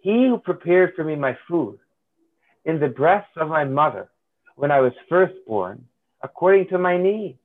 he 0.00 0.26
who 0.28 0.38
prepared 0.38 0.94
for 0.94 1.04
me 1.04 1.16
my 1.16 1.36
food 1.46 1.78
in 2.64 2.80
the 2.80 2.88
breasts 2.88 3.36
of 3.36 3.48
my 3.48 3.64
mother 3.64 4.08
when 4.56 4.70
I 4.70 4.80
was 4.80 4.94
first 5.10 5.34
born 5.46 5.84
according 6.22 6.68
to 6.68 6.78
my 6.78 6.96
needs 6.96 7.38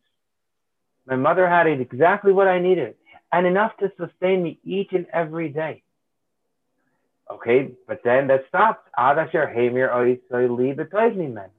my 1.05 1.17
mother 1.17 1.49
had 1.49 1.67
exactly 1.67 2.31
what 2.31 2.47
I 2.47 2.59
needed 2.59 2.95
and 3.33 3.45
enough 3.45 3.75
to 3.81 3.91
sustain 3.97 4.43
me 4.43 4.59
each 4.63 4.93
and 4.93 5.07
every 5.11 5.49
day. 5.49 5.83
Okay, 7.31 7.71
but 7.87 8.01
then 8.03 8.27
that 8.27 8.45
stopped. 8.47 8.89
Ad 8.97 9.17
asher 9.17 9.47
hamir 9.47 9.89
men 11.33 11.49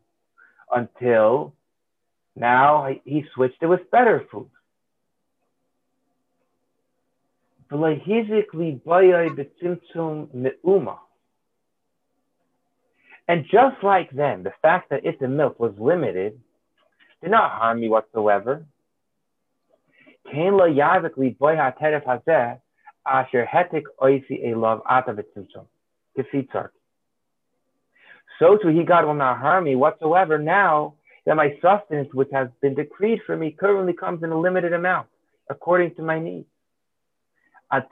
until 0.72 1.54
now 2.36 2.88
he 3.04 3.24
switched 3.34 3.62
it 3.62 3.66
with 3.66 3.90
better 3.90 4.24
food. 4.30 4.50
And 13.28 13.44
just 13.52 13.82
like 13.82 14.10
then, 14.10 14.42
the 14.42 14.52
fact 14.62 14.88
that 14.90 15.04
its 15.04 15.20
milk 15.20 15.60
was 15.60 15.74
limited 15.78 16.40
did 17.22 17.30
not 17.30 17.50
harm 17.50 17.80
me 17.80 17.88
whatsoever. 17.90 18.64
So 28.38 28.56
too, 28.56 28.68
he, 28.68 28.84
God, 28.84 29.04
will 29.04 29.14
not 29.14 29.38
harm 29.38 29.64
me 29.64 29.74
whatsoever 29.76 30.38
now 30.38 30.94
that 31.26 31.36
my 31.36 31.58
sustenance, 31.60 32.08
which 32.12 32.28
has 32.32 32.48
been 32.62 32.74
decreed 32.74 33.20
for 33.26 33.36
me, 33.36 33.50
currently 33.50 33.92
comes 33.92 34.22
in 34.22 34.30
a 34.30 34.38
limited 34.38 34.72
amount, 34.72 35.08
according 35.50 35.94
to 35.96 36.02
my 36.02 36.18
needs. 36.18 36.46
And 37.70 37.84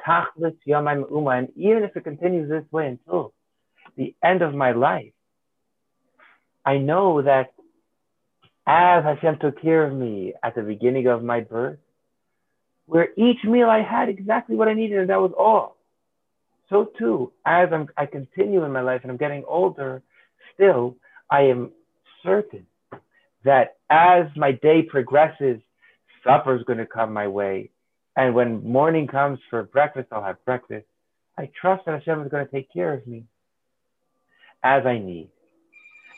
even 1.56 1.82
if 1.82 1.96
it 1.96 2.04
continues 2.04 2.48
this 2.48 2.64
way 2.70 2.86
until 2.86 3.34
the 3.96 4.14
end 4.22 4.42
of 4.42 4.54
my 4.54 4.72
life, 4.72 5.12
I 6.64 6.78
know 6.78 7.22
that 7.22 7.52
as 8.66 9.04
Hashem 9.04 9.38
took 9.38 9.60
care 9.60 9.84
of 9.86 9.92
me 9.92 10.32
at 10.42 10.54
the 10.54 10.62
beginning 10.62 11.06
of 11.06 11.22
my 11.22 11.40
birth, 11.40 11.78
where 12.86 13.08
each 13.16 13.44
meal 13.44 13.68
I 13.68 13.82
had 13.82 14.08
exactly 14.08 14.56
what 14.56 14.68
I 14.68 14.74
needed, 14.74 14.98
and 14.98 15.10
that 15.10 15.20
was 15.20 15.32
all. 15.36 15.76
So 16.70 16.90
too, 16.98 17.32
as 17.44 17.68
I'm, 17.72 17.88
I 17.96 18.06
continue 18.06 18.64
in 18.64 18.72
my 18.72 18.80
life 18.80 19.02
and 19.02 19.10
I'm 19.10 19.16
getting 19.16 19.44
older, 19.46 20.02
still, 20.54 20.96
I 21.30 21.42
am 21.42 21.70
certain 22.24 22.66
that 23.44 23.76
as 23.88 24.26
my 24.36 24.52
day 24.52 24.82
progresses, 24.82 25.60
supper 26.24 26.56
is 26.56 26.64
going 26.64 26.78
to 26.78 26.86
come 26.86 27.12
my 27.12 27.28
way. 27.28 27.70
And 28.16 28.34
when 28.34 28.64
morning 28.64 29.06
comes 29.06 29.38
for 29.50 29.62
breakfast, 29.62 30.08
I'll 30.10 30.24
have 30.24 30.44
breakfast. 30.44 30.86
I 31.38 31.50
trust 31.60 31.84
that 31.84 31.92
Hashem 31.92 32.22
is 32.22 32.30
going 32.30 32.44
to 32.44 32.50
take 32.50 32.72
care 32.72 32.92
of 32.94 33.06
me 33.06 33.24
as 34.64 34.84
I 34.86 34.98
need. 34.98 35.28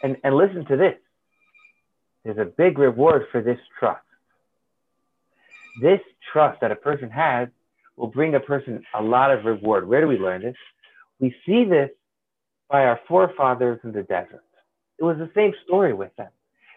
And, 0.02 0.16
and 0.22 0.34
listen 0.34 0.64
to 0.66 0.76
this. 0.76 0.94
There's 2.24 2.38
a 2.38 2.44
big 2.44 2.78
reward 2.78 3.26
for 3.32 3.42
this 3.42 3.58
trust. 3.78 4.00
This 5.80 6.00
trust 6.32 6.60
that 6.60 6.70
a 6.70 6.76
person 6.76 7.10
has 7.10 7.48
will 7.96 8.08
bring 8.08 8.34
a 8.34 8.40
person 8.40 8.82
a 8.94 9.02
lot 9.02 9.30
of 9.30 9.44
reward. 9.44 9.88
Where 9.88 10.00
do 10.00 10.08
we 10.08 10.18
learn 10.18 10.42
this? 10.42 10.56
We 11.20 11.34
see 11.44 11.64
this 11.64 11.90
by 12.68 12.84
our 12.84 13.00
forefathers 13.08 13.80
in 13.84 13.92
the 13.92 14.02
desert. 14.02 14.44
It 14.98 15.04
was 15.04 15.16
the 15.18 15.30
same 15.34 15.52
story 15.64 15.92
with 15.94 16.14
them. 16.16 16.30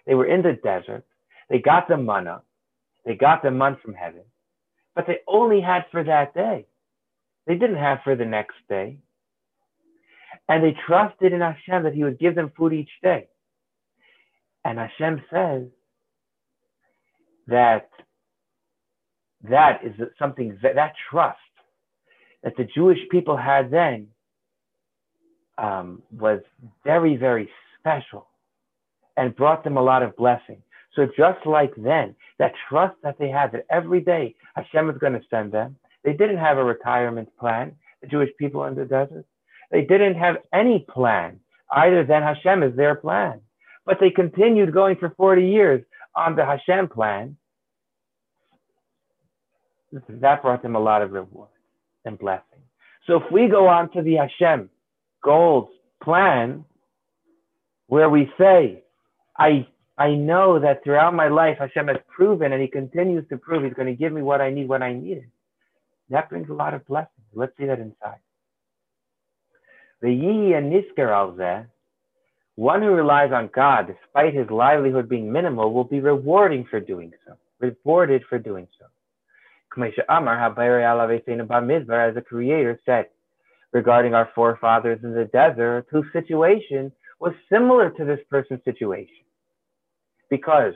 They 0.05 0.15
were 0.15 0.25
in 0.25 0.41
the 0.41 0.53
desert. 0.63 1.05
They 1.49 1.59
got 1.59 1.87
the 1.87 1.97
manna. 1.97 2.41
They 3.05 3.15
got 3.15 3.43
the 3.43 3.51
man 3.51 3.77
from 3.83 3.93
heaven, 3.93 4.23
but 4.95 5.07
they 5.07 5.17
only 5.27 5.59
had 5.59 5.85
for 5.91 6.03
that 6.03 6.33
day. 6.33 6.67
They 7.47 7.55
didn't 7.55 7.77
have 7.77 7.99
for 8.03 8.15
the 8.15 8.25
next 8.25 8.55
day. 8.69 8.97
And 10.47 10.63
they 10.63 10.75
trusted 10.85 11.33
in 11.33 11.41
Hashem 11.41 11.83
that 11.83 11.93
he 11.93 12.03
would 12.03 12.19
give 12.19 12.35
them 12.35 12.51
food 12.55 12.73
each 12.73 12.91
day. 13.01 13.27
And 14.63 14.77
Hashem 14.77 15.23
says 15.31 15.63
that 17.47 17.89
that 19.49 19.81
is 19.83 19.93
something 20.19 20.57
that, 20.61 20.75
that 20.75 20.93
trust 21.09 21.37
that 22.43 22.55
the 22.57 22.67
Jewish 22.75 22.99
people 23.09 23.37
had 23.37 23.71
then 23.71 24.07
um, 25.57 26.01
was 26.11 26.41
very, 26.83 27.15
very 27.15 27.49
special 27.79 28.27
and 29.17 29.35
brought 29.35 29.63
them 29.63 29.77
a 29.77 29.81
lot 29.81 30.03
of 30.03 30.15
blessing. 30.15 30.61
So 30.95 31.05
just 31.05 31.45
like 31.45 31.73
then, 31.77 32.15
that 32.39 32.53
trust 32.67 32.95
that 33.03 33.17
they 33.19 33.29
had 33.29 33.51
that 33.53 33.65
every 33.69 34.01
day 34.01 34.35
Hashem 34.55 34.89
is 34.89 34.97
going 34.97 35.13
to 35.13 35.21
send 35.29 35.51
them, 35.51 35.77
they 36.03 36.13
didn't 36.13 36.37
have 36.37 36.57
a 36.57 36.63
retirement 36.63 37.29
plan, 37.39 37.73
the 38.01 38.07
Jewish 38.07 38.31
people 38.37 38.65
in 38.65 38.75
the 38.75 38.85
desert. 38.85 39.25
They 39.71 39.81
didn't 39.81 40.15
have 40.15 40.37
any 40.53 40.85
plan 40.89 41.39
either 41.71 42.03
than 42.03 42.23
Hashem 42.23 42.63
is 42.63 42.75
their 42.75 42.95
plan. 42.95 43.41
But 43.85 43.97
they 43.99 44.09
continued 44.09 44.73
going 44.73 44.97
for 44.97 45.13
40 45.15 45.45
years 45.45 45.83
on 46.15 46.35
the 46.35 46.45
Hashem 46.45 46.89
plan 46.89 47.37
that 49.91 50.41
brought 50.41 50.61
them 50.61 50.75
a 50.75 50.79
lot 50.79 51.01
of 51.01 51.11
reward 51.11 51.49
and 52.05 52.17
blessing. 52.17 52.59
So 53.07 53.17
if 53.17 53.31
we 53.31 53.47
go 53.47 53.67
on 53.67 53.91
to 53.91 54.01
the 54.01 54.15
Hashem 54.15 54.69
goals 55.23 55.69
plan, 56.03 56.65
where 57.87 58.09
we 58.09 58.31
say, 58.37 58.83
I 59.37 59.67
I 59.97 60.15
know 60.15 60.59
that 60.59 60.83
throughout 60.83 61.13
my 61.13 61.27
life 61.27 61.57
Hashem 61.59 61.87
has 61.87 61.97
proven 62.07 62.53
and 62.53 62.61
he 62.61 62.67
continues 62.67 63.27
to 63.29 63.37
prove 63.37 63.63
he's 63.63 63.73
going 63.73 63.87
to 63.87 63.93
give 63.93 64.13
me 64.13 64.21
what 64.21 64.41
I 64.41 64.49
need 64.49 64.67
when 64.67 64.81
I 64.81 64.93
need 64.93 65.17
it. 65.17 65.29
That 66.09 66.29
brings 66.29 66.49
a 66.49 66.53
lot 66.53 66.73
of 66.73 66.85
blessings. 66.87 67.27
Let's 67.33 67.55
see 67.57 67.65
that 67.65 67.79
inside. 67.79 68.19
The 70.01 70.11
Yi 70.11 70.53
and 70.53 70.71
Nisker 70.71 71.67
one 72.55 72.81
who 72.81 72.89
relies 72.89 73.31
on 73.31 73.49
God 73.53 73.87
despite 73.87 74.33
his 74.33 74.49
livelihood 74.49 75.07
being 75.07 75.31
minimal 75.31 75.73
will 75.73 75.83
be 75.83 75.99
rewarding 75.99 76.65
for 76.69 76.79
doing 76.79 77.11
so, 77.25 77.33
rewarded 77.59 78.23
for 78.29 78.37
doing 78.39 78.67
so. 78.79 78.85
Amar 80.09 80.39
as 80.39 82.15
the 82.15 82.23
Creator 82.27 82.79
said 82.85 83.05
regarding 83.71 84.13
our 84.13 84.29
forefathers 84.35 84.99
in 85.03 85.13
the 85.13 85.25
desert, 85.25 85.87
whose 85.89 86.05
situation 86.11 86.91
was 87.19 87.33
similar 87.49 87.89
to 87.91 88.03
this 88.03 88.19
person's 88.29 88.63
situation. 88.65 89.15
Because 90.29 90.73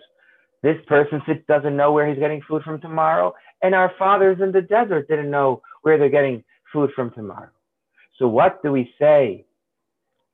this 0.63 0.77
person 0.87 1.21
doesn't 1.47 1.75
know 1.75 1.91
where 1.91 2.07
he's 2.07 2.19
getting 2.19 2.41
food 2.47 2.63
from 2.63 2.79
tomorrow, 2.79 3.33
and 3.61 3.75
our 3.75 3.91
fathers 3.99 4.37
in 4.41 4.51
the 4.51 4.61
desert 4.61 5.07
didn't 5.07 5.29
know 5.29 5.61
where 5.81 5.97
they're 5.97 6.09
getting 6.09 6.43
food 6.71 6.91
from 6.95 7.11
tomorrow. 7.11 7.49
So 8.17 8.27
what 8.27 8.63
do 8.63 8.71
we 8.71 8.93
say 8.97 9.45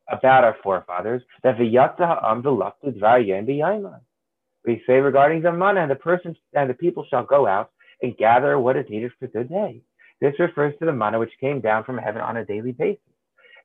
about 0.08 0.44
our 0.44 0.56
forefathers? 0.64 1.24
That 1.44 1.60
we 1.60 1.78
say 4.86 5.00
regarding 5.00 5.42
the 5.42 5.52
manna, 5.52 5.82
and 5.82 5.92
the 5.92 5.96
person 5.96 6.36
and 6.54 6.70
the 6.70 6.76
people 6.76 7.06
shall 7.10 7.26
go 7.26 7.48
out 7.48 7.72
and 8.02 8.18
gather 8.18 8.58
what 8.60 8.78
is 8.78 8.86
needed 8.90 9.12
for 9.20 9.28
the 9.28 9.44
day. 9.44 9.82
This 10.20 10.34
refers 10.40 10.74
to 10.80 10.86
the 10.86 10.94
manna 10.94 11.20
which 11.20 11.32
came 11.40 11.62
down 11.62 11.84
from 11.84 11.98
heaven 11.98 12.22
on 12.22 12.38
a 12.38 12.46
daily 12.46 12.72
basis 12.72 13.02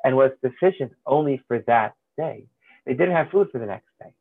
and 0.04 0.16
was 0.16 0.30
sufficient 0.42 0.92
only 1.06 1.42
for 1.48 1.58
that 1.66 1.94
day. 2.16 2.44
They 2.86 2.94
didn't 2.94 3.14
have 3.14 3.30
food 3.30 3.48
for 3.50 3.58
the 3.58 3.66
next 3.66 3.88
day. 4.00 4.12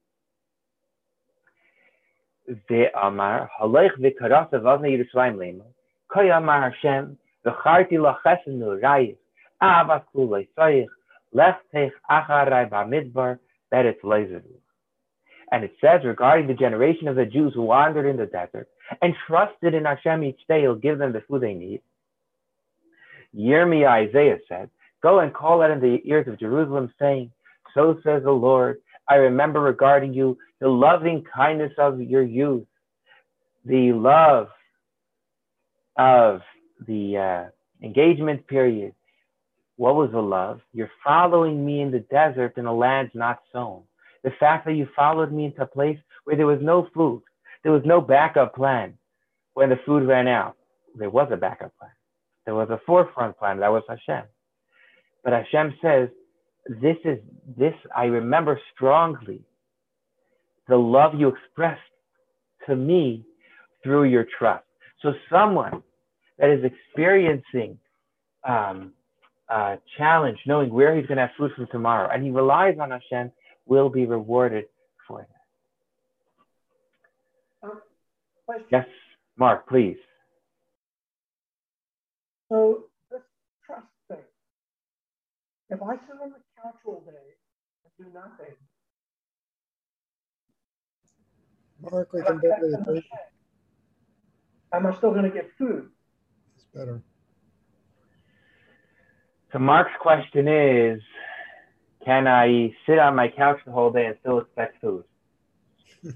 Ve'amar 2.69 3.47
halech 3.60 3.97
v'karas 3.99 4.51
avavne 4.51 4.89
Yerushalayim 4.89 5.38
lema. 5.38 5.63
Koy 6.13 6.32
amar 6.32 6.71
Hashem 6.71 7.17
v'charti 7.45 7.93
lachesen 7.93 8.60
l'rayis 8.60 9.17
avas 9.62 10.04
kulei 10.13 10.47
soich 10.58 10.88
lech 11.34 11.58
acharai 12.10 12.69
b'midbar 12.69 13.39
beretz 13.71 14.01
leizeru. 14.01 14.43
And 15.56 15.63
it 15.63 15.72
says 15.80 16.02
regarding 16.04 16.48
the 16.48 16.54
generation 16.54 17.08
of 17.08 17.15
the 17.15 17.26
Jews 17.26 17.54
who 17.56 17.62
wandered 17.62 18.06
in 18.06 18.18
the 18.18 18.26
desert 18.26 18.68
and 19.02 19.13
trusted 19.26 19.74
in 19.74 19.86
Hashem 19.86 20.22
each 20.26 20.41
day, 20.50 20.60
He'll 20.60 20.76
give 20.76 20.98
them 20.98 21.13
the 21.13 21.22
food 21.22 21.44
they 21.44 21.54
need. 21.54 21.82
Yirmiyah 23.34 24.10
Isaiah 24.10 24.39
said, 24.50 24.70
Go 25.02 25.20
and 25.20 25.34
call 25.34 25.62
out 25.62 25.72
in 25.72 25.80
the 25.80 26.02
ears 26.04 26.28
of 26.28 26.38
Jerusalem, 26.41 26.94
saying, 27.00 27.32
So 27.74 27.98
says 28.04 28.24
the 28.24 28.34
Lord, 28.34 28.82
I 29.08 29.15
remember 29.15 29.62
regarding 29.62 30.13
you 30.13 30.38
the 30.60 30.68
loving 30.68 31.24
kindness 31.34 31.72
of 31.78 32.02
your 32.02 32.24
youth, 32.24 32.68
the 33.63 33.94
love 33.94 34.50
of 35.98 36.41
the 36.86 37.18
uh, 37.18 37.44
engagement 37.82 38.46
period. 38.48 38.94
What 39.78 39.96
was 39.96 40.12
the 40.12 40.22
love? 40.22 40.60
You're 40.74 40.91
following 41.02 41.65
me 41.65 41.80
in 41.80 41.91
the 41.91 42.00
desert 42.00 42.58
in 42.58 42.65
a 42.65 42.76
land 42.76 43.12
not 43.13 43.39
sown. 43.54 43.84
The 44.26 44.32
fact 44.40 44.66
that 44.66 44.74
you 44.74 44.88
followed 44.96 45.32
me 45.32 45.46
into 45.46 45.62
a 45.62 45.68
place 45.68 46.00
where 46.24 46.36
there 46.36 46.48
was 46.48 46.60
no 46.60 46.90
food, 46.96 47.22
there 47.62 47.72
was 47.72 47.84
no 47.86 48.02
backup 48.02 48.56
plan 48.56 48.96
when 49.54 49.70
the 49.70 49.80
food 49.86 50.08
ran 50.08 50.28
out. 50.28 50.58
There 50.96 51.12
was 51.12 51.30
a 51.32 51.38
backup 51.38 51.78
plan. 51.78 51.92
There 52.46 52.56
was 52.56 52.70
a 52.72 52.82
forefront 52.88 53.38
plan. 53.38 53.60
That 53.60 53.72
was 53.72 53.84
Hashem. 53.88 54.24
But 55.24 55.34
Hashem 55.34 55.76
says, 55.80 56.10
this 56.68 56.98
is 57.06 57.20
this 57.56 57.76
I 57.96 58.06
remember 58.06 58.60
strongly 58.74 59.42
the 60.68 60.76
love 60.76 61.14
you 61.16 61.28
expressed 61.28 61.82
to 62.68 62.76
me 62.76 63.24
through 63.84 64.06
your 64.06 64.26
trust. 64.40 64.66
So 65.04 65.14
someone 65.32 65.84
that 66.40 66.50
is 66.50 66.66
experiencing 66.66 67.78
um, 68.44 68.94
uh, 69.50 69.76
challenge, 70.00 70.40
knowing 70.48 70.74
where 70.74 70.96
he's 70.96 71.06
going 71.06 71.18
to 71.18 71.28
have 71.28 71.36
food 71.38 71.52
from 71.56 71.68
tomorrow, 71.72 72.10
and 72.12 72.24
he 72.24 72.32
relies 72.32 72.78
on 72.82 72.90
Hashem, 72.90 73.32
will 73.65 73.89
be 73.89 74.06
rewarded 74.06 74.65
for 75.08 75.28
that. 77.62 77.67
Um, 77.67 77.82
yes, 78.71 78.86
Mark, 79.38 79.67
please. 79.67 79.97
So 82.49 82.86
this 83.10 83.21
trust 83.65 83.88
thing. 84.08 84.17
If 85.69 85.82
I 85.82 85.95
sit 85.95 86.15
on 86.21 86.30
the 86.30 86.41
couch 86.62 86.75
all 86.86 87.04
day 87.06 87.12
and 87.97 88.08
do 88.08 88.13
nothing, 88.13 88.56
Mark, 91.82 92.13
we 92.13 92.21
can 92.21 92.39
barely 92.39 93.04
Am 94.73 94.86
I 94.86 94.95
still 94.97 95.12
going 95.12 95.23
to 95.23 95.30
get 95.30 95.49
food? 95.58 95.89
It's 96.56 96.65
better. 96.73 97.01
So 99.54 99.60
Mark's 99.60 99.91
question 100.01 100.47
is, 100.47 101.01
can 102.06 102.28
I 102.28 102.74
sit 102.86 103.00
on 103.00 103.15
my 103.15 103.28
couch 103.28 103.60
the 103.65 103.72
whole 103.72 103.91
day 103.91 104.06
and 104.06 104.15
still 104.22 104.39
expect 104.39 104.80
food? 104.80 105.04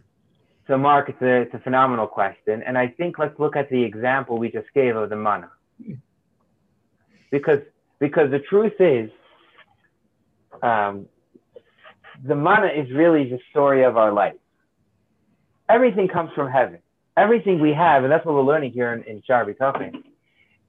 so 0.67 0.77
Mark, 0.77 1.09
it's 1.09 1.21
a, 1.21 1.41
it's 1.41 1.53
a 1.53 1.59
phenomenal 1.59 2.07
question. 2.07 2.61
And 2.65 2.77
I 2.77 2.89
think 2.89 3.17
let's 3.17 3.37
look 3.39 3.55
at 3.55 3.69
the 3.69 3.83
example 3.83 4.37
we 4.37 4.51
just 4.51 4.67
gave 4.75 4.95
of 4.95 5.09
the 5.09 5.15
manna. 5.15 5.49
Because, 7.31 7.59
because 7.99 8.29
the 8.31 8.39
truth 8.39 8.73
is, 8.79 9.09
um, 10.61 11.07
the 12.23 12.35
manna 12.35 12.67
is 12.67 12.91
really 12.91 13.29
the 13.29 13.39
story 13.49 13.83
of 13.83 13.97
our 13.97 14.11
life. 14.11 14.35
Everything 15.69 16.07
comes 16.07 16.31
from 16.35 16.51
heaven. 16.51 16.79
Everything 17.17 17.59
we 17.59 17.73
have, 17.73 18.03
and 18.03 18.11
that's 18.11 18.25
what 18.25 18.35
we're 18.35 18.43
learning 18.43 18.71
here 18.71 18.93
in, 18.93 19.03
in 19.03 19.21
Bitachon. 19.21 20.03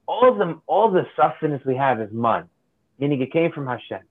All 0.07 0.29
of 0.29 0.37
them, 0.37 0.61
all 0.67 0.91
the 0.91 1.05
sustenance 1.15 1.63
we 1.65 1.75
have 1.75 2.01
is 2.01 2.09
man, 2.11 2.49
meaning 2.99 3.21
it 3.21 3.31
came 3.31 3.51
from 3.51 3.67
Hashem. 3.67 4.01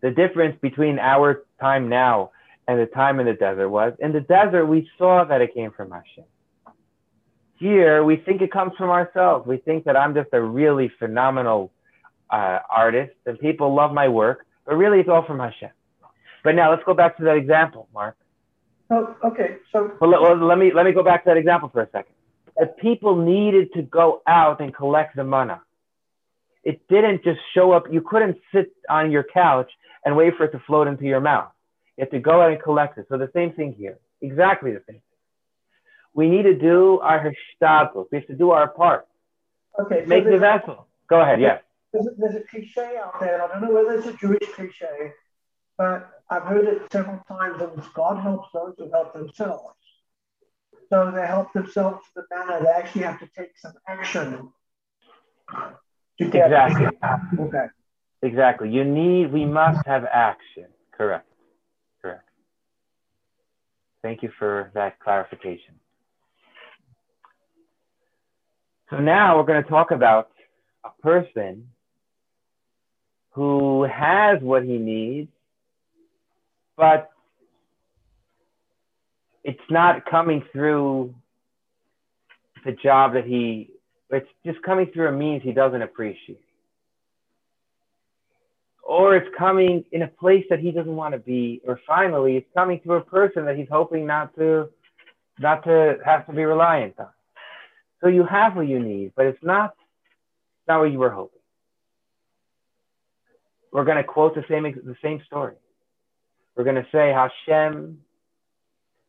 The 0.00 0.10
difference 0.10 0.56
between 0.60 0.98
our 0.98 1.44
time 1.60 1.88
now 1.88 2.30
and 2.66 2.78
the 2.78 2.86
time 2.86 3.18
in 3.18 3.26
the 3.26 3.32
desert 3.32 3.68
was 3.68 3.94
in 3.98 4.12
the 4.12 4.20
desert 4.20 4.66
we 4.66 4.88
saw 4.98 5.24
that 5.24 5.40
it 5.40 5.54
came 5.54 5.72
from 5.72 5.90
Hashem. 5.90 6.24
Here 7.56 8.04
we 8.04 8.16
think 8.16 8.40
it 8.40 8.52
comes 8.52 8.72
from 8.78 8.90
ourselves. 8.90 9.46
We 9.46 9.56
think 9.56 9.84
that 9.84 9.96
I'm 9.96 10.14
just 10.14 10.28
a 10.32 10.40
really 10.40 10.92
phenomenal 10.98 11.72
uh, 12.30 12.60
artist 12.70 13.14
and 13.26 13.38
people 13.38 13.74
love 13.74 13.92
my 13.92 14.08
work, 14.08 14.46
but 14.64 14.76
really 14.76 15.00
it's 15.00 15.08
all 15.08 15.24
from 15.24 15.40
Hashem. 15.40 15.70
But 16.44 16.54
now 16.54 16.70
let's 16.70 16.84
go 16.84 16.94
back 16.94 17.16
to 17.16 17.24
that 17.24 17.36
example, 17.36 17.88
Mark. 17.92 18.16
Oh, 18.90 19.16
okay. 19.24 19.56
So 19.72 19.92
well, 20.00 20.10
let, 20.10 20.20
well, 20.20 20.36
let 20.36 20.58
me 20.58 20.72
let 20.72 20.86
me 20.86 20.92
go 20.92 21.02
back 21.02 21.24
to 21.24 21.30
that 21.30 21.36
example 21.36 21.68
for 21.68 21.82
a 21.82 21.90
second. 21.90 22.14
The 22.56 22.66
people 22.66 23.16
needed 23.16 23.72
to 23.74 23.82
go 23.82 24.22
out 24.26 24.60
and 24.60 24.74
collect 24.74 25.16
the 25.16 25.24
manna. 25.24 25.60
It 26.64 26.86
didn't 26.88 27.22
just 27.24 27.40
show 27.54 27.72
up. 27.72 27.84
You 27.90 28.00
couldn't 28.00 28.38
sit 28.52 28.72
on 28.88 29.10
your 29.10 29.24
couch 29.24 29.70
and 30.04 30.16
wait 30.16 30.36
for 30.36 30.44
it 30.44 30.52
to 30.52 30.58
float 30.60 30.88
into 30.88 31.04
your 31.04 31.20
mouth. 31.20 31.50
You 31.96 32.02
have 32.02 32.10
to 32.10 32.20
go 32.20 32.40
out 32.42 32.52
and 32.52 32.62
collect 32.62 32.98
it. 32.98 33.06
So 33.08 33.18
the 33.18 33.30
same 33.34 33.52
thing 33.52 33.74
here. 33.76 33.98
Exactly 34.20 34.72
the 34.72 34.82
same. 34.88 35.00
We 36.14 36.28
need 36.28 36.42
to 36.42 36.54
do 36.54 37.00
our 37.00 37.18
hishtadlut. 37.20 38.06
We 38.10 38.18
have 38.18 38.26
to 38.28 38.34
do 38.34 38.50
our 38.50 38.68
part. 38.68 39.06
Okay. 39.78 40.04
Make 40.06 40.24
the 40.24 40.38
vessel. 40.38 40.86
Go 41.08 41.20
ahead. 41.20 41.40
Yeah. 41.40 41.58
There's 41.92 42.06
a, 42.06 42.10
there's 42.18 42.34
a 42.36 42.40
cliche 42.40 42.96
out 43.02 43.18
there. 43.20 43.42
I 43.42 43.48
don't 43.48 43.62
know 43.62 43.72
whether 43.72 43.94
it's 43.98 44.06
a 44.06 44.12
Jewish 44.12 44.46
cliche, 44.54 45.12
but 45.76 46.10
I've 46.28 46.42
heard 46.42 46.66
it 46.66 46.82
several 46.92 47.24
times. 47.28 47.60
And 47.62 47.78
it's 47.78 47.88
God 47.88 48.20
helps 48.20 48.48
those 48.52 48.74
who 48.78 48.90
help 48.90 49.14
themselves. 49.14 49.74
So 50.90 51.10
they 51.10 51.26
help 51.26 51.52
themselves 51.52 52.00
to 52.14 52.22
the 52.22 52.36
manna 52.36 52.64
they 52.64 52.70
actually 52.70 53.02
have 53.02 53.20
to 53.20 53.28
take 53.36 53.56
some 53.58 53.74
action. 53.86 54.50
To 56.18 56.24
get 56.30 56.46
exactly. 56.46 56.86
Okay. 57.38 57.66
Exactly. 58.22 58.68
You 58.70 58.84
need. 58.84 59.32
We 59.32 59.44
must 59.44 59.86
have 59.86 60.04
action. 60.12 60.66
Correct. 60.92 61.26
Correct. 62.02 62.28
Thank 64.02 64.22
you 64.22 64.30
for 64.38 64.70
that 64.74 64.98
clarification. 65.00 65.74
So 68.90 68.98
now 68.98 69.36
we're 69.36 69.44
going 69.44 69.62
to 69.62 69.68
talk 69.68 69.90
about 69.90 70.30
a 70.84 70.90
person 71.02 71.68
who 73.32 73.84
has 73.84 74.40
what 74.40 74.64
he 74.64 74.78
needs, 74.78 75.30
but 76.76 77.10
it's 79.44 79.60
not 79.70 80.04
coming 80.06 80.42
through 80.52 81.14
the 82.64 82.72
job 82.72 83.12
that 83.14 83.24
he, 83.24 83.70
it's 84.10 84.28
just 84.44 84.60
coming 84.62 84.90
through 84.92 85.08
a 85.08 85.12
means 85.12 85.42
he 85.44 85.52
doesn't 85.52 85.82
appreciate. 85.82 86.40
Or 88.88 89.14
it's 89.14 89.28
coming 89.36 89.84
in 89.92 90.00
a 90.00 90.08
place 90.08 90.46
that 90.48 90.60
he 90.60 90.70
doesn't 90.70 90.96
want 90.96 91.12
to 91.12 91.18
be, 91.18 91.60
or 91.66 91.78
finally, 91.86 92.38
it's 92.38 92.48
coming 92.54 92.80
to 92.84 92.94
a 92.94 93.02
person 93.02 93.44
that 93.44 93.54
he's 93.54 93.68
hoping 93.70 94.06
not 94.06 94.34
to, 94.36 94.70
not 95.38 95.62
to 95.64 95.98
have 96.06 96.26
to 96.26 96.32
be 96.32 96.42
reliant 96.42 96.98
on. 96.98 97.08
So 98.00 98.08
you 98.08 98.24
have 98.24 98.56
what 98.56 98.66
you 98.66 98.78
need, 98.80 99.12
but 99.14 99.26
it's 99.26 99.42
not, 99.42 99.74
not 100.66 100.80
what 100.80 100.90
you 100.90 100.98
were 100.98 101.10
hoping. 101.10 101.38
We're 103.70 103.84
going 103.84 103.98
to 103.98 104.04
quote 104.04 104.34
the 104.34 104.44
same, 104.48 104.62
the 104.62 104.96
same 105.02 105.20
story. 105.26 105.56
We're 106.56 106.64
going 106.64 106.76
to 106.76 106.86
say 106.90 107.12
Hashem 107.12 107.98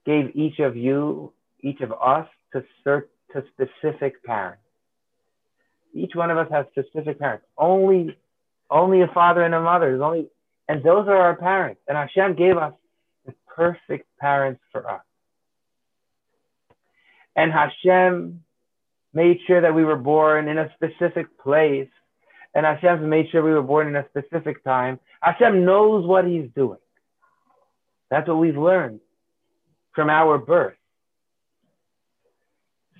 gave 0.06 0.36
each 0.36 0.60
of 0.60 0.76
you, 0.76 1.32
each 1.62 1.80
of 1.80 1.94
us, 1.94 2.28
to, 2.52 2.66
cert, 2.86 3.04
to 3.32 3.46
specific 3.54 4.22
parents. 4.26 4.62
Each 5.94 6.16
one 6.16 6.32
of 6.32 6.38
us 6.38 6.48
has 6.52 6.66
specific 6.72 7.18
parents. 7.18 7.46
Only, 7.58 8.18
only 8.70 9.02
a 9.02 9.08
father 9.08 9.42
and 9.42 9.54
a 9.54 9.62
mother. 9.62 9.90
There's 9.90 10.02
only, 10.02 10.28
and 10.68 10.84
those 10.84 11.08
are 11.08 11.16
our 11.16 11.36
parents. 11.36 11.82
And 11.88 11.98
Hashem 11.98 12.36
gave 12.36 12.58
us 12.58 12.74
the 13.26 13.34
perfect 13.56 14.08
parents 14.20 14.62
for 14.72 14.90
us. 14.90 15.02
And 17.36 17.52
Hashem 17.52 18.44
made 19.14 19.40
sure 19.48 19.62
that 19.62 19.74
we 19.74 19.84
were 19.84 19.96
born 19.96 20.48
in 20.48 20.58
a 20.58 20.72
specific 20.76 21.38
place. 21.40 21.90
And 22.54 22.66
Hashem 22.66 23.08
made 23.10 23.30
sure 23.32 23.44
we 23.44 23.52
were 23.52 23.62
born 23.62 23.88
in 23.88 23.96
a 23.96 24.06
specific 24.10 24.64
time. 24.64 25.00
Hashem 25.22 25.66
knows 25.66 26.06
what 26.06 26.26
he's 26.26 26.50
doing. 26.56 26.80
That's 28.10 28.28
what 28.28 28.38
we've 28.38 28.58
learned 28.58 29.00
from 29.94 30.10
our 30.10 30.38
birth. 30.38 30.76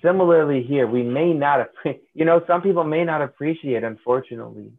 Similarly, 0.02 0.62
here, 0.62 0.86
we 0.86 1.02
may 1.02 1.32
not, 1.32 1.68
you 2.14 2.24
know, 2.24 2.42
some 2.46 2.62
people 2.62 2.84
may 2.84 3.04
not 3.04 3.20
appreciate, 3.20 3.84
unfortunately, 3.84 4.72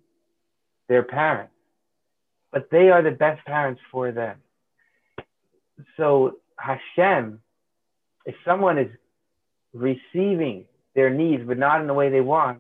their 0.92 1.04
parents, 1.04 1.54
but 2.52 2.70
they 2.70 2.90
are 2.90 3.02
the 3.02 3.12
best 3.12 3.44
parents 3.46 3.80
for 3.90 4.12
them. 4.12 4.36
So, 5.96 6.40
Hashem, 6.58 7.40
if 8.26 8.36
someone 8.44 8.78
is 8.78 8.90
receiving 9.74 10.66
their 10.94 11.10
needs, 11.10 11.44
but 11.48 11.58
not 11.58 11.80
in 11.80 11.88
the 11.88 11.94
way 11.94 12.10
they 12.10 12.20
want, 12.20 12.60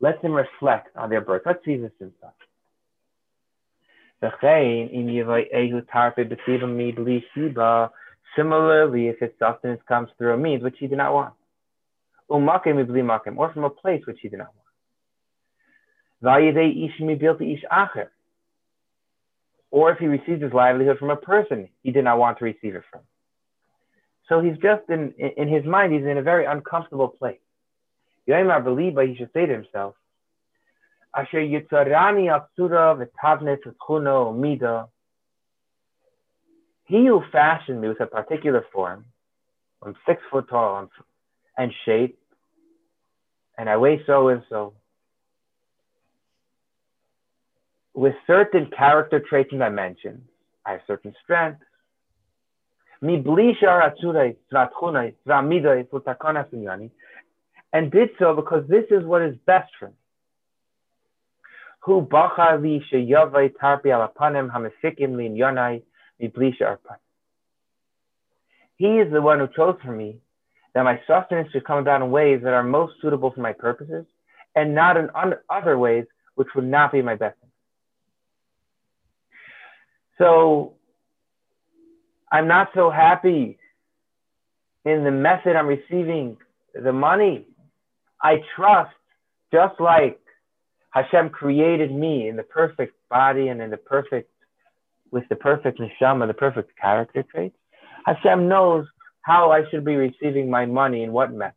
let 0.00 0.22
them 0.22 0.32
reflect 0.32 0.96
on 0.96 1.10
their 1.10 1.20
birth. 1.20 1.42
Let's 1.44 1.64
see 1.64 1.76
this 1.76 1.90
in 2.00 2.12
inside. 2.22 2.30
Similarly, 8.36 9.08
if 9.08 9.18
his 9.18 9.30
sustenance 9.40 9.80
comes 9.88 10.08
through 10.16 10.34
a 10.34 10.36
means 10.36 10.62
which 10.62 10.76
he 10.78 10.86
did 10.86 10.98
not 10.98 11.12
want, 11.12 11.34
or 12.28 13.52
from 13.52 13.64
a 13.64 13.70
place 13.70 14.02
which 14.06 14.18
he 14.22 14.28
did 14.28 14.38
not 14.38 14.54
want. 14.54 14.59
Or 16.22 16.40
if 19.92 19.98
he 19.98 20.06
receives 20.06 20.42
his 20.42 20.52
livelihood 20.52 20.98
from 20.98 21.10
a 21.10 21.16
person 21.16 21.68
he 21.82 21.90
did 21.92 22.04
not 22.04 22.18
want 22.18 22.38
to 22.38 22.44
receive 22.44 22.74
it 22.74 22.82
from. 22.90 23.00
So 24.28 24.40
he's 24.40 24.56
just 24.62 24.88
in, 24.88 25.12
in 25.36 25.48
his 25.48 25.64
mind, 25.64 25.92
he's 25.92 26.04
in 26.04 26.18
a 26.18 26.22
very 26.22 26.44
uncomfortable 26.44 27.08
place. 27.08 27.40
Yoimar 28.28 28.62
Beliba, 28.62 29.08
he 29.08 29.16
should 29.16 29.30
say 29.32 29.46
to 29.46 29.52
himself, 29.52 29.94
Asher 31.16 31.38
Yitzarani 31.38 32.28
Atsura 32.30 32.96
V'tavnes 32.96 33.58
Chuno 33.88 34.36
Mida. 34.38 34.88
He 36.84 37.06
who 37.06 37.22
fashioned 37.32 37.80
me 37.80 37.88
with 37.88 38.00
a 38.00 38.06
particular 38.06 38.64
form, 38.72 39.04
I'm 39.82 39.96
six 40.06 40.22
foot 40.30 40.48
tall 40.48 40.88
and 41.56 41.72
shape, 41.84 42.18
and 43.58 43.68
I 43.68 43.76
weigh 43.76 44.02
so 44.06 44.28
and 44.28 44.42
so, 44.48 44.74
with 47.94 48.14
certain 48.26 48.68
character 48.76 49.20
traits 49.20 49.50
and 49.52 49.60
dimensions. 49.60 50.20
I 50.64 50.72
have 50.72 50.80
certain 50.86 51.14
strengths. 51.22 51.62
And 53.02 53.24
did 57.90 58.10
so 58.18 58.34
because 58.34 58.68
this 58.68 58.84
is 58.90 59.04
what 59.04 59.22
is 59.22 59.36
best 59.46 59.72
for 59.78 59.88
me. 59.88 59.94
Who 61.84 62.02
He 68.76 68.98
is 68.98 69.12
the 69.12 69.22
one 69.22 69.38
who 69.38 69.48
chose 69.56 69.76
for 69.82 69.92
me 69.92 70.18
that 70.74 70.84
my 70.84 71.00
sustenance 71.06 71.50
should 71.52 71.64
come 71.64 71.78
about 71.78 72.02
in 72.02 72.10
ways 72.10 72.40
that 72.42 72.52
are 72.52 72.62
most 72.62 72.94
suitable 73.00 73.30
for 73.30 73.40
my 73.40 73.52
purposes 73.52 74.04
and 74.54 74.74
not 74.74 74.96
in 74.96 75.08
other 75.48 75.78
ways 75.78 76.04
which 76.34 76.48
would 76.54 76.66
not 76.66 76.92
be 76.92 77.02
my 77.02 77.14
best. 77.14 77.36
So 80.20 80.74
I'm 82.30 82.46
not 82.46 82.68
so 82.74 82.90
happy 82.90 83.58
in 84.84 85.02
the 85.04 85.10
method 85.10 85.56
I'm 85.56 85.66
receiving 85.66 86.36
the 86.74 86.92
money. 86.92 87.46
I 88.22 88.42
trust, 88.54 88.94
just 89.52 89.80
like 89.80 90.20
Hashem 90.90 91.30
created 91.30 91.90
me 91.90 92.28
in 92.28 92.36
the 92.36 92.42
perfect 92.42 92.94
body 93.08 93.48
and 93.48 93.62
in 93.62 93.70
the 93.70 93.78
perfect, 93.78 94.30
with 95.10 95.24
the 95.30 95.36
perfect 95.36 95.80
neshama, 95.80 96.26
the 96.26 96.34
perfect 96.34 96.78
character 96.78 97.22
traits. 97.22 97.56
Hashem 98.04 98.46
knows 98.46 98.86
how 99.22 99.50
I 99.50 99.62
should 99.70 99.84
be 99.84 99.96
receiving 99.96 100.50
my 100.50 100.66
money 100.66 101.02
in 101.02 101.12
what 101.12 101.32
method. 101.32 101.54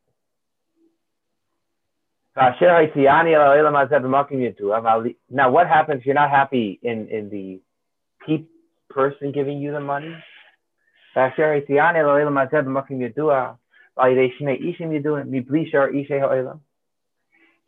Now, 2.35 2.55
what 5.51 5.67
happens 5.67 5.99
if 5.99 6.05
you're 6.05 6.15
not 6.15 6.29
happy 6.31 6.79
in, 6.81 7.07
in 7.09 7.29
the 7.29 7.61
person 8.93 9.31
giving 9.31 9.59
you 9.59 9.71
the 9.71 9.79
money? 9.79 10.15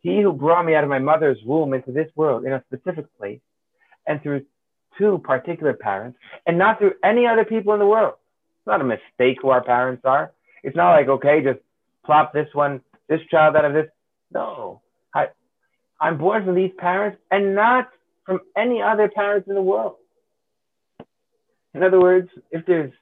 He 0.02 0.20
who 0.22 0.32
brought 0.32 0.64
me 0.64 0.74
out 0.74 0.84
of 0.84 0.90
my 0.90 0.98
mother's 0.98 1.38
womb 1.44 1.74
into 1.74 1.92
this 1.92 2.10
world 2.14 2.44
in 2.44 2.52
a 2.52 2.62
specific 2.66 3.06
place 3.18 3.40
and 4.06 4.22
through 4.22 4.44
two 4.98 5.18
particular 5.24 5.74
parents 5.74 6.18
and 6.46 6.58
not 6.58 6.78
through 6.78 6.94
any 7.04 7.26
other 7.26 7.44
people 7.44 7.72
in 7.74 7.80
the 7.80 7.86
world. 7.86 8.14
It's 8.58 8.66
not 8.66 8.80
a 8.80 8.84
mistake 8.84 9.38
who 9.42 9.50
our 9.50 9.62
parents 9.62 10.02
are. 10.04 10.32
It's 10.62 10.76
not 10.76 10.92
like, 10.92 11.08
okay, 11.08 11.42
just 11.42 11.60
plop 12.04 12.32
this 12.32 12.48
one, 12.52 12.80
this 13.08 13.20
child 13.30 13.56
out 13.56 13.64
of 13.64 13.72
this. 13.72 13.86
No, 14.32 14.80
I, 15.14 15.28
I'm 16.00 16.18
born 16.18 16.44
from 16.44 16.54
these 16.54 16.72
parents 16.78 17.18
and 17.30 17.54
not 17.54 17.88
from 18.24 18.40
any 18.56 18.82
other 18.82 19.08
parents 19.08 19.48
in 19.48 19.54
the 19.54 19.62
world. 19.62 19.96
In 21.76 21.82
other 21.82 22.00
words, 22.00 22.30
if 22.50 22.64
there's 22.64 22.92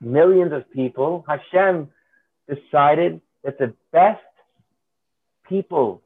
millions 0.00 0.52
of 0.52 0.70
people, 0.70 1.24
Hashem 1.26 1.88
decided 2.46 3.22
that 3.42 3.58
the 3.58 3.72
best 3.90 4.20
people 5.48 6.02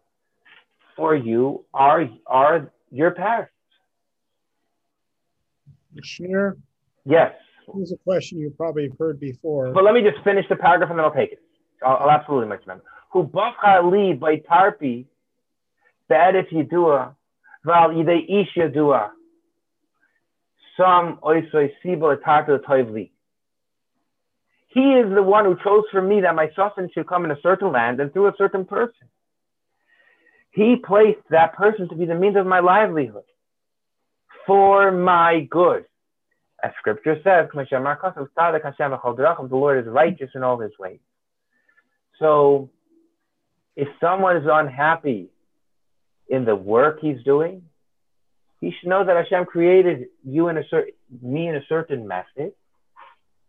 for 0.97 1.17
you 1.17 1.65
are, 1.75 2.09
are 2.29 2.71
your 2.93 3.11
parents. 3.11 3.51
Share. 6.03 6.57
Yes. 7.05 7.33
Here's 7.73 7.93
a 7.93 7.97
question 7.97 8.39
you 8.39 8.51
probably 8.57 8.91
heard 8.97 9.19
before. 9.19 9.73
But 9.73 9.83
let 9.83 9.95
me 9.95 10.03
just 10.03 10.23
finish 10.23 10.45
the 10.49 10.57
paragraph 10.57 10.91
and 10.91 10.99
then 10.99 11.05
I'll 11.05 11.13
take 11.13 11.33
it. 11.33 11.43
I'll, 11.85 11.97
I'll 11.97 12.11
absolutely 12.11 12.49
make 12.49 12.61
remember. 12.61 12.85
Who 13.13 13.23
li 13.23 14.13
by 14.13 14.37
tarpi, 14.37 15.07
bad 16.09 16.37
if 16.37 16.47
you 16.53 16.63
do 16.63 16.91
a, 16.91 17.17
val 17.65 17.91
yidei 17.91 18.25
ish 18.29 18.55
yadua. 18.57 19.11
Sibo. 20.79 23.11
He 24.69 24.81
is 24.81 25.15
the 25.15 25.23
one 25.23 25.45
who 25.45 25.57
chose 25.63 25.85
for 25.93 26.03
me 26.03 26.21
that 26.23 26.35
my 26.35 26.49
sustenance 26.57 26.93
should 26.93 27.07
come 27.07 27.25
in 27.25 27.31
a 27.31 27.41
certain 27.43 27.71
land 27.71 28.01
and 28.01 28.13
through 28.13 28.27
a 28.27 28.35
certain 28.37 28.65
person. 28.65 29.09
He 30.51 30.77
placed 30.77 31.21
that 31.31 31.55
person 31.55 31.89
to 31.89 31.95
be 31.95 32.07
the 32.07 32.15
means 32.15 32.37
of 32.37 32.47
my 32.47 32.61
livelihood 32.61 33.25
for 34.47 34.93
my 34.93 35.47
good. 35.51 35.85
As 36.63 36.73
scripture 36.79 37.17
says, 37.23 37.49
the 37.53 39.49
Lord 39.51 39.79
is 39.79 39.87
righteous 39.87 40.31
in 40.35 40.43
all 40.43 40.59
his 40.59 40.73
ways. 40.79 41.01
So 42.19 42.71
if 43.77 43.89
someone 44.01 44.37
is 44.37 44.49
unhappy 44.51 45.29
in 46.29 46.45
the 46.45 46.57
work 46.57 46.99
he's 47.01 47.23
doing, 47.25 47.63
he 48.65 48.73
should 48.79 48.89
know 48.89 49.05
that 49.05 49.17
Hashem 49.17 49.47
created 49.47 50.07
you 50.25 50.49
in 50.49 50.57
a 50.57 50.65
certain 50.69 50.95
me 51.23 51.49
in 51.49 51.57
a 51.57 51.65
certain 51.69 52.07
method. 52.09 52.53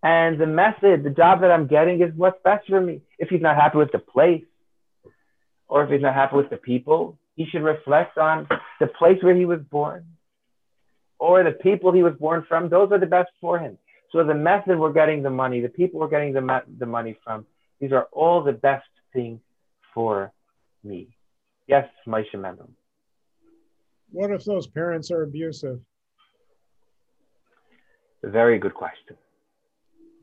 And 0.03 0.39
the 0.39 0.45
method, 0.45 1.03
the 1.03 1.09
job 1.09 1.41
that 1.41 1.51
I'm 1.51 1.67
getting 1.67 2.01
is 2.01 2.13
what's 2.15 2.41
best 2.43 2.67
for 2.67 2.79
me. 2.79 3.01
If 3.17 3.29
he's 3.29 3.41
not 3.41 3.55
happy 3.55 3.79
with 3.79 3.91
the 3.91 3.99
place, 3.99 4.43
or 5.67 5.83
if 5.83 5.89
he's 5.89 6.01
not 6.01 6.13
happy 6.13 6.35
with 6.35 6.49
the 6.51 6.57
people, 6.57 7.17
he 7.35 7.45
should 7.45 7.63
reflect 7.63 8.17
on 8.17 8.47
the 8.79 8.87
place 8.87 9.17
where 9.23 9.35
he 9.35 9.45
was 9.45 9.61
born 9.71 10.05
or 11.19 11.43
the 11.43 11.51
people 11.51 11.91
he 11.91 12.03
was 12.03 12.13
born 12.19 12.45
from, 12.47 12.69
those 12.69 12.91
are 12.91 12.99
the 12.99 13.05
best 13.05 13.29
for 13.41 13.59
him. 13.59 13.77
So 14.11 14.23
the 14.23 14.33
method 14.33 14.77
we're 14.77 14.93
getting 14.93 15.23
the 15.23 15.29
money, 15.29 15.61
the 15.61 15.69
people 15.69 15.99
we're 15.99 16.09
getting 16.09 16.33
the, 16.33 16.61
the 16.77 16.85
money 16.85 17.17
from, 17.23 17.45
these 17.79 17.91
are 17.91 18.07
all 18.11 18.43
the 18.43 18.53
best 18.53 18.87
things 19.13 19.39
for 19.93 20.31
me. 20.83 21.09
Yes, 21.67 21.87
Moshe 22.07 22.33
Mendel. 22.33 22.69
What 24.15 24.31
if 24.31 24.45
those 24.45 24.65
parents 24.65 25.11
are 25.11 25.23
abusive? 25.23 25.81
Very 28.23 28.57
good 28.59 28.73
question. 28.73 29.17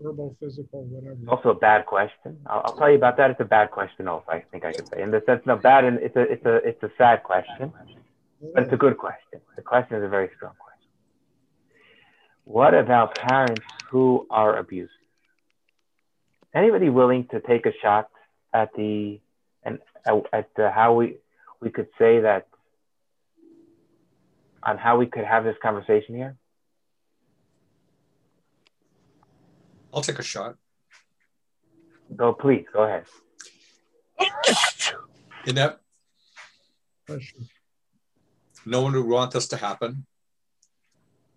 Verbal, 0.01 0.35
physical, 0.41 0.85
whatever. 0.85 1.19
Also 1.29 1.51
a 1.51 1.55
bad 1.55 1.85
question. 1.85 2.39
I'll, 2.47 2.63
I'll, 2.65 2.77
tell 2.79 2.89
you 2.89 2.97
about 2.97 3.19
that. 3.19 3.31
It's 3.31 3.41
a 3.41 3.45
bad 3.45 3.71
question, 3.71 4.09
also. 4.09 4.25
I 4.31 4.45
think 4.51 4.65
I 4.65 4.73
could 4.73 4.89
say. 4.89 5.03
In 5.03 5.11
the 5.11 5.23
sense, 5.27 5.43
no, 5.45 5.57
bad, 5.57 5.85
and 5.85 5.99
it's 5.99 6.17
a, 6.17 6.23
it's 6.23 6.47
a, 6.47 6.57
it's 6.67 6.83
a 6.83 6.91
sad 6.97 7.23
question, 7.23 7.71
but 8.55 8.63
it's 8.63 8.73
a 8.73 8.79
good 8.79 8.97
question. 8.97 9.43
The 9.57 9.63
question 9.63 9.99
is 9.99 10.05
a 10.05 10.09
very 10.09 10.31
strong 10.37 10.55
question. 10.59 10.89
What 12.45 12.73
about 12.73 13.15
parents 13.15 13.61
who 13.91 14.27
are 14.31 14.57
abusive? 14.57 14.89
Anybody 16.55 16.89
willing 16.89 17.29
to 17.31 17.41
take 17.41 17.67
a 17.67 17.73
shot 17.83 18.09
at 18.55 18.71
the 18.75 19.21
and 19.65 19.81
at 20.33 20.49
the, 20.57 20.71
how 20.71 20.95
we 20.95 21.19
we 21.61 21.69
could 21.71 21.89
say 21.99 22.21
that 22.21 22.47
on 24.63 24.79
how 24.79 24.97
we 24.97 25.07
could 25.07 25.25
have 25.25 25.45
this 25.45 25.57
conversation 25.63 26.15
here? 26.15 26.37
I'll 29.93 30.03
take 30.03 30.19
a 30.19 30.23
shot. 30.23 30.57
Go, 32.17 32.33
please, 32.33 32.65
go 32.73 32.85
ahead. 32.85 33.05
In 35.47 35.57
that, 35.57 35.81
no 38.65 38.81
one 38.83 38.93
would 38.93 39.07
want 39.07 39.33
this 39.33 39.49
to 39.49 39.57
happen, 39.57 40.07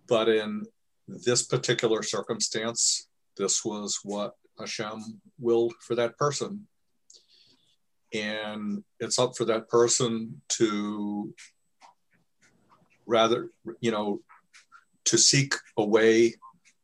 but 0.07 0.29
in 0.29 0.63
this 1.07 1.43
particular 1.43 2.03
circumstance, 2.03 3.07
this 3.37 3.65
was 3.65 3.99
what 4.03 4.35
Hashem 4.59 5.21
willed 5.39 5.73
for 5.81 5.95
that 5.95 6.17
person. 6.17 6.67
And 8.13 8.83
it's 8.99 9.19
up 9.19 9.35
for 9.35 9.45
that 9.45 9.67
person 9.67 10.41
to 10.49 11.33
rather, 13.05 13.49
you 13.79 13.91
know, 13.91 14.21
to 15.05 15.17
seek 15.17 15.53
a 15.77 15.85
way 15.85 16.35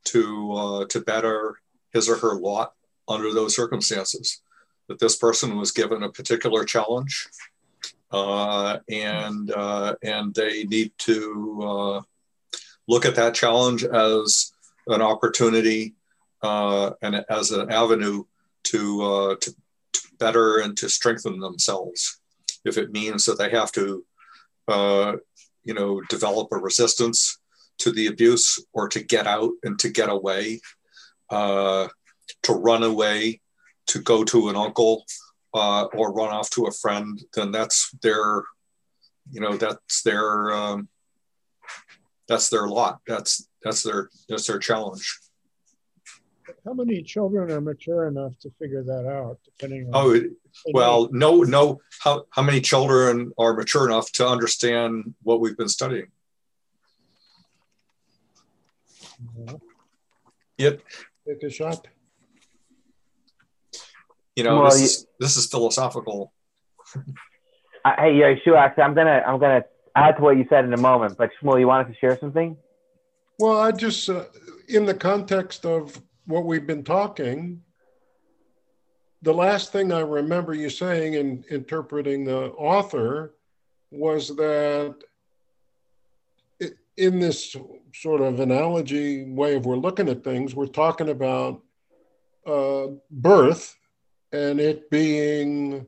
to 0.05 0.51
uh, 0.53 0.85
to 0.85 1.01
better 1.01 1.59
his 1.93 2.09
or 2.09 2.17
her 2.17 2.35
lot 2.35 2.73
under 3.07 3.33
those 3.33 3.55
circumstances. 3.55 4.41
That 4.87 4.99
this 4.99 5.15
person 5.15 5.57
was 5.57 5.71
given 5.71 6.03
a 6.03 6.11
particular 6.11 6.65
challenge, 6.65 7.27
uh, 8.11 8.79
and 8.89 9.51
uh, 9.51 9.95
and 10.03 10.33
they 10.33 10.63
need 10.63 10.91
to 10.99 11.59
uh, 11.63 12.01
look 12.87 13.05
at 13.05 13.15
that 13.15 13.33
challenge 13.33 13.83
as 13.83 14.51
an 14.87 15.01
opportunity 15.01 15.93
uh, 16.41 16.91
and 17.01 17.23
as 17.29 17.51
an 17.51 17.71
avenue 17.71 18.23
to, 18.63 19.01
uh, 19.01 19.35
to, 19.35 19.55
to 19.93 20.01
better 20.19 20.57
and 20.59 20.77
to 20.77 20.89
strengthen 20.89 21.39
themselves. 21.39 22.19
If 22.65 22.77
it 22.77 22.91
means 22.91 23.25
that 23.25 23.37
they 23.37 23.49
have 23.49 23.71
to, 23.73 24.05
uh, 24.67 25.13
you 25.63 25.73
know, 25.73 26.01
develop 26.09 26.47
a 26.51 26.57
resistance 26.57 27.39
to 27.79 27.91
the 27.91 28.07
abuse 28.07 28.63
or 28.73 28.87
to 28.89 29.03
get 29.03 29.27
out 29.27 29.51
and 29.63 29.77
to 29.79 29.89
get 29.89 30.09
away, 30.09 30.59
uh, 31.29 31.87
to 32.43 32.53
run 32.53 32.83
away, 32.83 33.41
to 33.87 33.99
go 33.99 34.23
to 34.23 34.49
an 34.49 34.55
uncle 34.55 35.03
uh, 35.53 35.85
or 35.93 36.13
run 36.13 36.29
off 36.29 36.49
to 36.51 36.65
a 36.65 36.71
friend, 36.71 37.21
then 37.33 37.51
that's 37.51 37.91
their, 38.01 38.43
you 39.29 39.41
know, 39.41 39.57
that's 39.57 40.03
their, 40.03 40.53
um, 40.53 40.87
that's 42.27 42.49
their 42.49 42.67
lot. 42.67 42.99
That's 43.07 43.47
that's 43.61 43.83
their 43.83 44.09
that's 44.29 44.47
their 44.47 44.59
challenge. 44.59 45.19
How 46.65 46.73
many 46.73 47.01
children 47.01 47.51
are 47.51 47.61
mature 47.61 48.07
enough 48.07 48.37
to 48.39 48.51
figure 48.59 48.83
that 48.83 49.07
out? 49.07 49.39
Depending 49.43 49.87
on. 49.87 49.91
Oh, 49.93 50.19
well, 50.73 51.09
no, 51.11 51.41
no. 51.43 51.81
How 52.03 52.25
how 52.31 52.41
many 52.41 52.61
children 52.61 53.31
are 53.37 53.53
mature 53.53 53.85
enough 53.87 54.11
to 54.13 54.27
understand 54.27 55.13
what 55.23 55.39
we've 55.39 55.57
been 55.57 55.69
studying? 55.69 56.07
Yeah. 59.45 59.53
Yep. 60.57 60.81
Take 61.27 61.43
a 61.43 61.49
shot. 61.49 61.87
You 64.35 64.43
know, 64.43 64.61
Well, 64.61 64.71
this 64.71 64.79
you- 64.79 64.85
is 64.85 65.07
this 65.19 65.37
is 65.37 65.45
philosophical. 65.47 66.33
I, 67.85 67.93
hey, 67.97 68.15
yeah, 68.17 68.35
Shuax, 68.45 68.77
I'm 68.79 68.93
gonna 68.93 69.23
I'm 69.25 69.39
gonna 69.39 69.63
add 69.95 70.17
to 70.17 70.21
what 70.21 70.37
you 70.37 70.45
said 70.49 70.65
in 70.65 70.73
a 70.73 70.77
moment. 70.77 71.17
But 71.17 71.31
Shmuel, 71.41 71.59
you 71.59 71.67
wanted 71.67 71.87
to 71.93 71.99
share 71.99 72.17
something? 72.19 72.55
Well, 73.39 73.59
I 73.59 73.71
just, 73.71 74.07
uh, 74.07 74.25
in 74.67 74.85
the 74.85 74.93
context 74.93 75.65
of 75.65 75.99
what 76.27 76.45
we've 76.45 76.67
been 76.67 76.83
talking, 76.83 77.61
the 79.21 79.33
last 79.33 79.71
thing 79.71 79.91
I 79.91 79.99
remember 79.99 80.53
you 80.53 80.69
saying 80.69 81.13
in 81.13 81.43
interpreting 81.49 82.25
the 82.25 82.51
author 82.51 83.35
was 83.91 84.29
that 84.29 84.95
in 86.97 87.19
this 87.19 87.55
sort 87.93 88.21
of 88.21 88.39
analogy 88.39 89.25
way 89.25 89.55
of 89.55 89.65
we're 89.65 89.75
looking 89.75 90.09
at 90.09 90.23
things, 90.23 90.55
we're 90.55 90.65
talking 90.65 91.09
about 91.09 91.61
uh, 92.45 92.87
birth 93.09 93.77
and 94.31 94.59
it 94.59 94.89
being 94.89 95.85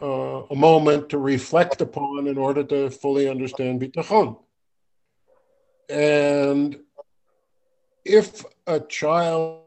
uh, 0.00 0.42
a 0.50 0.54
moment 0.54 1.08
to 1.08 1.18
reflect 1.18 1.80
upon 1.80 2.26
in 2.26 2.38
order 2.38 2.62
to 2.62 2.90
fully 2.90 3.28
understand 3.28 3.80
bitachon. 3.80 4.38
And 5.88 6.78
if 8.04 8.44
a 8.66 8.80
child 8.80 9.65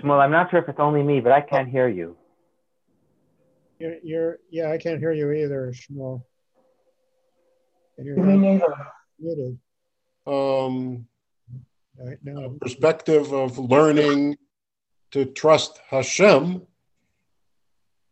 Shmuel, 0.00 0.18
I'm 0.20 0.30
not 0.30 0.50
sure 0.50 0.60
if 0.60 0.68
it's 0.68 0.80
only 0.80 1.02
me, 1.02 1.20
but 1.20 1.32
I 1.32 1.40
can't 1.40 1.68
hear 1.68 1.88
you. 1.88 2.16
You're, 3.78 3.96
you're 4.02 4.38
yeah, 4.50 4.70
I 4.70 4.78
can't 4.78 4.98
hear 4.98 5.12
you 5.12 5.30
either, 5.32 5.72
Shmuel. 5.72 6.22
And 7.98 8.06
you're 8.06 8.16
Me 8.16 8.36
neither. 8.36 8.74
muted 9.18 9.58
um, 10.26 11.06
right 11.98 12.18
now. 12.22 12.54
perspective 12.60 13.32
of 13.32 13.58
learning 13.58 14.36
to 15.12 15.24
trust 15.24 15.80
Hashem, 15.88 16.62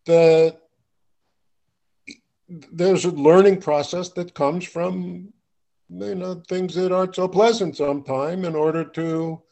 that 0.07 0.59
there's 2.49 3.05
a 3.05 3.11
learning 3.11 3.61
process 3.61 4.11
that 4.11 4.35
comes 4.35 4.65
from 4.65 5.33
you 5.91 6.15
know 6.15 6.43
things 6.49 6.75
that 6.75 6.93
aren't 6.93 7.15
so 7.15 7.29
pleasant 7.29 7.77
sometime 7.77 8.45
in 8.45 8.55
order 8.55 8.85
to 8.85 9.43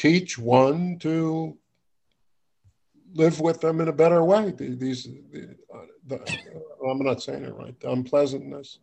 teach 0.00 0.38
one 0.38 0.98
to 0.98 1.56
live 3.14 3.38
with 3.38 3.60
them 3.60 3.80
in 3.80 3.88
a 3.88 3.92
better 3.92 4.24
way. 4.24 4.50
These, 4.50 5.04
the, 5.30 5.56
the, 6.06 6.38
I'm 6.88 6.98
not 6.98 7.22
saying 7.22 7.44
it 7.44 7.54
right. 7.54 7.78
The 7.78 7.90
unpleasantness. 7.90 8.78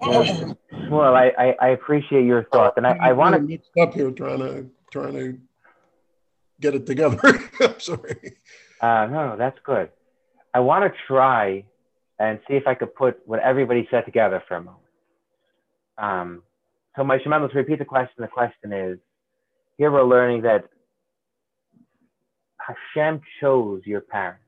Well, 0.00 1.14
I, 1.14 1.32
I, 1.38 1.56
I 1.60 1.68
appreciate 1.68 2.24
your 2.24 2.44
thoughts, 2.44 2.74
and 2.76 2.86
I, 2.86 2.96
I 3.00 3.12
want 3.12 3.36
to 3.36 3.40
mixed 3.40 3.70
up 3.80 3.94
here 3.94 4.10
trying 4.10 4.40
to 4.40 4.66
trying 4.90 5.14
to 5.14 5.38
get 6.60 6.74
it 6.74 6.86
together. 6.86 7.18
I'm 7.60 7.78
sorry. 7.78 8.36
Uh, 8.80 9.06
no, 9.10 9.28
no, 9.28 9.36
that's 9.38 9.58
good. 9.64 9.90
I 10.52 10.60
want 10.60 10.84
to 10.84 10.98
try 11.06 11.64
and 12.18 12.38
see 12.46 12.54
if 12.54 12.66
I 12.66 12.74
could 12.74 12.94
put 12.94 13.20
what 13.24 13.40
everybody 13.40 13.88
said 13.90 14.04
together 14.04 14.42
for 14.46 14.56
a 14.56 14.62
moment. 14.62 14.82
Um, 15.96 16.42
so, 16.96 17.04
my 17.04 17.18
Shemem, 17.18 17.42
let's 17.42 17.54
repeat 17.54 17.78
the 17.78 17.84
question. 17.84 18.14
The 18.18 18.28
question 18.28 18.72
is 18.72 18.98
here 19.76 19.90
we're 19.90 20.04
learning 20.04 20.42
that 20.42 20.64
Hashem 22.58 23.20
chose 23.40 23.82
your 23.84 24.00
parents. 24.00 24.40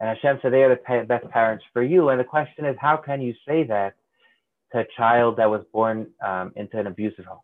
And 0.00 0.08
Hashem 0.08 0.40
said 0.42 0.52
they 0.52 0.62
are 0.62 0.74
the 0.74 1.04
best 1.06 1.28
parents 1.30 1.64
for 1.72 1.82
you. 1.82 2.08
And 2.08 2.18
the 2.18 2.24
question 2.24 2.64
is, 2.64 2.76
how 2.80 2.96
can 2.96 3.20
you 3.20 3.34
say 3.46 3.64
that 3.64 3.94
to 4.72 4.80
a 4.80 4.84
child 4.96 5.36
that 5.36 5.50
was 5.50 5.62
born 5.72 6.08
um, 6.24 6.52
into 6.56 6.78
an 6.78 6.86
abusive 6.86 7.24
home? 7.24 7.40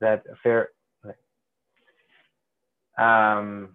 That 0.00 0.22
fair? 0.42 0.70
Um, 2.98 3.70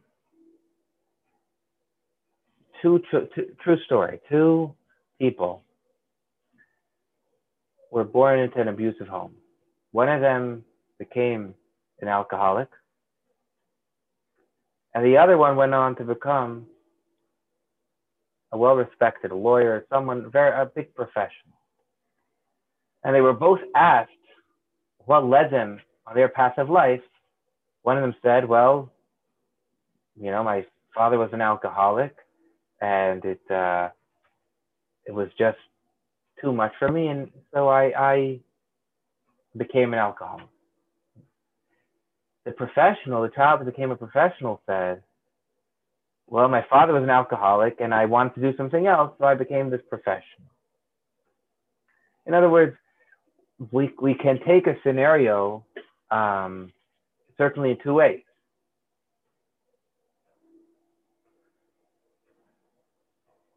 two, 2.81 3.01
true, 3.09 3.27
two, 3.33 3.47
true 3.63 3.77
story. 3.85 4.19
Two 4.29 4.73
people 5.19 5.63
were 7.91 8.03
born 8.03 8.39
into 8.39 8.59
an 8.61 8.67
abusive 8.67 9.07
home. 9.07 9.33
One 9.91 10.09
of 10.09 10.21
them 10.21 10.63
became 10.99 11.55
an 12.01 12.07
alcoholic, 12.07 12.69
and 14.95 15.05
the 15.05 15.17
other 15.17 15.37
one 15.37 15.57
went 15.57 15.73
on 15.73 15.95
to 15.97 16.03
become 16.05 16.67
a 18.53 18.57
well-respected 18.57 19.31
lawyer, 19.31 19.85
someone 19.89 20.31
very 20.31 20.51
a 20.51 20.65
big 20.65 20.95
professional. 20.95 21.59
And 23.03 23.13
they 23.13 23.19
were 23.19 23.33
both 23.33 23.59
asked 23.75 24.11
what 24.99 25.25
led 25.25 25.51
them 25.51 25.79
on 26.07 26.15
their 26.15 26.29
path 26.29 26.57
of 26.57 26.69
life. 26.69 27.01
One 27.83 27.97
of 27.97 28.03
them 28.03 28.15
said, 28.23 28.47
"Well, 28.47 28.91
you 30.15 30.31
know, 30.31 30.43
my 30.43 30.65
father 30.95 31.17
was 31.17 31.29
an 31.33 31.41
alcoholic, 31.41 32.15
and 32.81 33.23
it 33.25 33.51
uh, 33.51 33.89
it 35.05 35.13
was 35.13 35.27
just 35.37 35.57
too 36.41 36.53
much 36.53 36.73
for 36.79 36.89
me, 36.89 37.07
and 37.07 37.29
so 37.53 37.67
I, 37.67 37.83
I 38.13 38.39
became 39.57 39.93
an 39.93 39.99
alcoholic." 39.99 40.54
The 42.45 42.51
professional, 42.51 43.23
the 43.23 43.29
child 43.29 43.59
who 43.59 43.65
became 43.65 43.91
a 43.91 43.95
professional, 43.95 44.61
said, 44.65 45.03
"Well, 46.27 46.47
my 46.47 46.61
father 46.69 46.93
was 46.93 47.03
an 47.03 47.09
alcoholic, 47.09 47.81
and 47.81 47.93
I 47.93 48.05
wanted 48.05 48.35
to 48.35 48.41
do 48.41 48.57
something 48.57 48.87
else, 48.87 49.13
so 49.17 49.25
I 49.25 49.35
became 49.35 49.69
this 49.69 49.81
professional." 49.89 50.47
In 52.25 52.33
other 52.33 52.49
words, 52.49 52.77
we 53.71 53.93
we 53.99 54.13
can 54.13 54.39
take 54.45 54.67
a 54.67 54.75
scenario 54.83 55.65
um, 56.11 56.71
certainly 57.37 57.71
in 57.71 57.77
two 57.83 57.93
ways. 57.95 58.21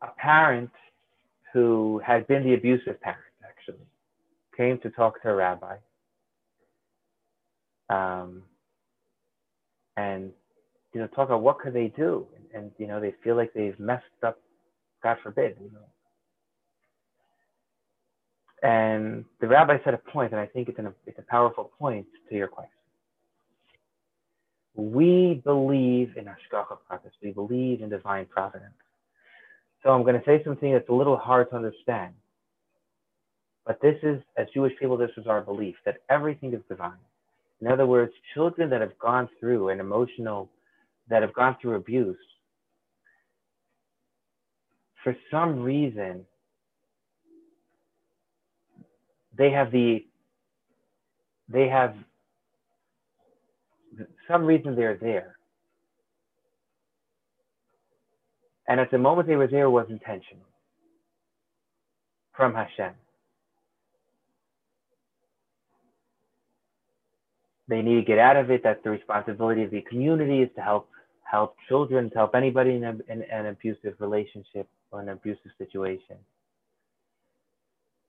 a 0.03 0.09
parent 0.09 0.71
who 1.53 2.01
had 2.05 2.27
been 2.27 2.45
the 2.45 2.55
abusive 2.55 3.01
parent 3.01 3.21
actually 3.45 3.87
came 4.57 4.79
to 4.79 4.91
talk 4.91 5.21
to 5.23 5.31
a 5.31 5.35
rabbi 5.35 5.77
um, 7.91 8.43
and 9.99 10.33
you 10.95 11.01
know 11.01 11.07
talk 11.09 11.29
about 11.29 11.43
what 11.43 11.59
could 11.59 11.75
they 11.75 11.89
do 11.89 12.27
and, 12.55 12.71
you 12.79 12.87
know 12.87 13.01
they 13.01 13.15
feel 13.23 13.37
like 13.37 13.53
they've 13.55 13.79
messed 13.79 14.05
up 14.27 14.39
god 15.03 15.17
forbid 15.23 15.57
you 15.61 15.71
know 15.73 15.87
and 18.63 19.25
the 19.41 19.47
rabbi 19.47 19.77
said 19.85 19.95
a 19.95 19.99
point 19.99 20.33
and 20.33 20.41
i 20.41 20.47
think 20.47 20.69
it's, 20.69 20.79
an, 20.79 20.93
it's 21.07 21.19
a 21.19 21.31
powerful 21.31 21.71
point 21.79 22.07
to 22.29 22.37
your 22.37 22.49
question 22.49 22.71
we 24.79 25.43
believe 25.45 26.17
in 26.17 26.27
Hashgacha 26.27 26.79
Pratis. 26.89 27.11
We 27.21 27.33
believe 27.33 27.83
in 27.83 27.89
divine 27.89 28.27
providence. 28.27 28.75
So 29.83 29.91
I'm 29.91 30.03
going 30.03 30.15
to 30.15 30.25
say 30.25 30.43
something 30.45 30.73
that's 30.73 30.89
a 30.89 30.93
little 30.93 31.17
hard 31.17 31.51
to 31.51 31.57
understand. 31.57 32.15
But 33.67 33.81
this 33.83 33.97
is, 34.05 34.23
as 34.37 34.47
Jewish 34.55 34.73
people, 34.79 34.97
this 34.97 35.11
is 35.17 35.27
our 35.27 35.41
belief 35.41 35.75
that 35.85 35.99
everything 36.09 36.55
is 36.55 36.61
divine. 36.69 36.93
In 37.61 37.67
other 37.67 37.87
words, 37.87 38.13
children 38.35 38.71
that 38.71 38.81
have 38.81 38.99
gone 38.99 39.29
through 39.41 39.71
an 39.71 39.81
emotional, 39.81 40.51
that 41.09 41.23
have 41.23 41.35
gone 41.35 41.57
through 41.61 41.75
abuse, 41.75 42.17
for 45.03 45.17
some 45.31 45.63
reason, 45.63 46.25
they 49.37 49.51
have 49.51 49.71
the, 49.73 50.05
they 51.49 51.69
have, 51.69 51.95
some 54.29 54.45
reason 54.45 54.77
they're 54.77 54.97
there. 54.97 55.37
And 58.69 58.79
at 58.79 58.91
the 58.91 58.99
moment 58.99 59.27
they 59.27 59.37
were 59.37 59.47
there 59.47 59.71
was 59.71 59.87
intentional 59.89 60.45
from 62.37 62.55
Hashem. 62.55 62.93
They 67.69 67.83
need 67.83 67.97
to 67.97 68.03
get 68.03 68.19
out 68.19 68.37
of 68.37 68.51
it. 68.51 68.63
That's 68.65 68.83
the 68.83 68.91
responsibility 68.91 69.63
of 69.63 69.71
the 69.71 69.83
community 69.83 70.43
is 70.43 70.51
to 70.57 70.63
help 70.63 70.89
help 71.31 71.57
children, 71.69 72.09
to 72.09 72.17
help 72.17 72.35
anybody 72.35 72.71
in, 72.77 72.85
a, 72.85 72.97
in 73.09 73.23
an 73.31 73.47
abusive 73.47 73.95
relationship 73.99 74.67
or 74.91 75.01
an 75.01 75.11
abusive 75.11 75.53
situation. 75.59 76.17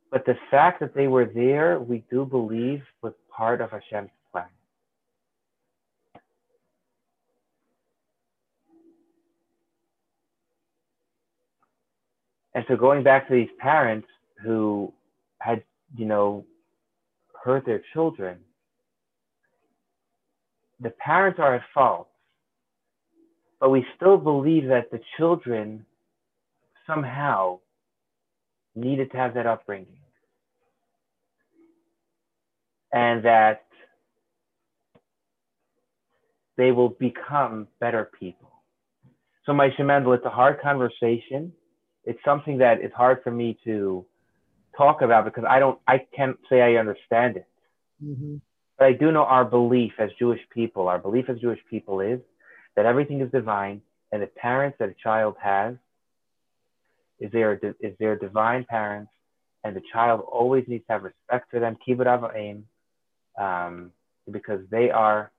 But 0.10 0.26
the 0.26 0.36
fact 0.50 0.80
that 0.80 0.96
they 0.96 1.08
were 1.08 1.26
there, 1.26 1.80
we 1.80 2.04
do 2.10 2.26
believe 2.26 2.82
was 3.02 3.14
part 3.36 3.60
of 3.62 3.72
Hashem's 3.72 4.10
plan. 4.32 4.46
And 12.56 12.66
so 12.68 12.76
going 12.76 13.04
back 13.04 13.28
to 13.28 13.34
these 13.34 13.50
parents 13.60 14.08
who 14.44 14.92
had, 15.40 15.64
you 15.96 16.06
know, 16.06 16.46
hurt 17.44 17.66
their 17.66 17.84
children, 17.94 18.40
the 20.80 20.90
parents 20.90 21.40
are 21.40 21.56
at 21.56 21.64
fault, 21.74 22.08
but 23.60 23.70
we 23.70 23.86
still 23.96 24.18
believe 24.18 24.68
that 24.68 24.92
the 24.92 25.00
children 25.18 25.86
somehow 26.88 27.60
needed 28.76 29.12
to 29.12 29.18
have 29.18 29.34
that 29.34 29.46
upbringing. 29.46 29.98
And 32.92 33.24
that 33.24 33.66
they 36.58 36.72
will 36.72 36.90
become 36.90 37.68
better 37.80 38.10
people. 38.20 38.52
So, 39.46 39.54
my 39.54 39.70
Shemendel, 39.78 40.16
it's 40.16 40.26
a 40.26 40.30
hard 40.30 40.60
conversation. 40.60 41.54
It's 42.04 42.20
something 42.26 42.58
that 42.60 42.82
is 42.82 42.92
hard 42.96 43.20
for 43.24 43.32
me 43.32 43.58
to 43.64 44.06
talk 44.76 45.02
about 45.02 45.26
because 45.26 45.44
I 45.48 45.60
don't, 45.60 45.80
I 45.88 46.06
can't 46.16 46.38
say 46.50 46.62
I 46.62 46.80
understand 46.80 47.38
it. 47.38 47.48
Mm-hmm. 48.04 48.38
But 48.80 48.88
I 48.88 48.94
do 48.94 49.12
know 49.12 49.26
our 49.26 49.44
belief 49.44 49.92
as 50.00 50.10
Jewish 50.18 50.40
people, 50.52 50.88
our 50.88 50.98
belief 50.98 51.30
as 51.30 51.38
Jewish 51.40 51.60
people 51.70 52.00
is 52.00 52.22
that 52.78 52.86
everything 52.86 53.20
is 53.20 53.30
divine 53.30 53.82
and 54.14 54.24
the 54.24 54.28
parents 54.28 54.78
that 54.80 54.88
a 54.88 54.96
child 55.04 55.36
has 55.42 55.76
is 57.20 57.30
their, 57.34 57.60
is 57.82 57.94
their 58.00 58.16
divine 58.16 58.64
parents 58.64 59.12
and 59.66 59.76
the 59.76 59.82
child 59.92 60.22
always 60.22 60.64
needs 60.70 60.86
to 60.88 60.94
have 60.94 61.04
respect 61.04 61.52
for 61.52 61.60
them, 61.60 61.78
kibbud 61.86 62.08
av 62.08 62.22
v'em, 62.22 62.64
um, 63.38 63.92
because 64.32 64.62
they 64.72 64.90
are 64.90 65.32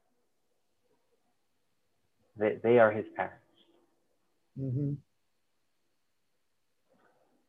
they, 2.37 2.59
they 2.63 2.79
are 2.79 2.91
his 2.91 3.07
parents. 3.17 3.37
Mm-hmm. 4.61 4.93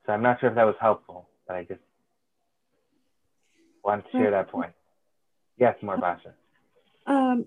So 0.05 0.13
I'm 0.13 0.21
not 0.21 0.39
sure 0.39 0.49
if 0.49 0.55
that 0.55 0.63
was 0.63 0.75
helpful, 0.79 1.27
but 1.47 1.57
I 1.57 1.63
just 1.65 1.81
wanted 3.83 4.03
to 4.03 4.11
share 4.11 4.31
that 4.31 4.49
point. 4.49 4.71
Yes, 5.61 5.75
more 5.83 6.17
Um, 7.05 7.45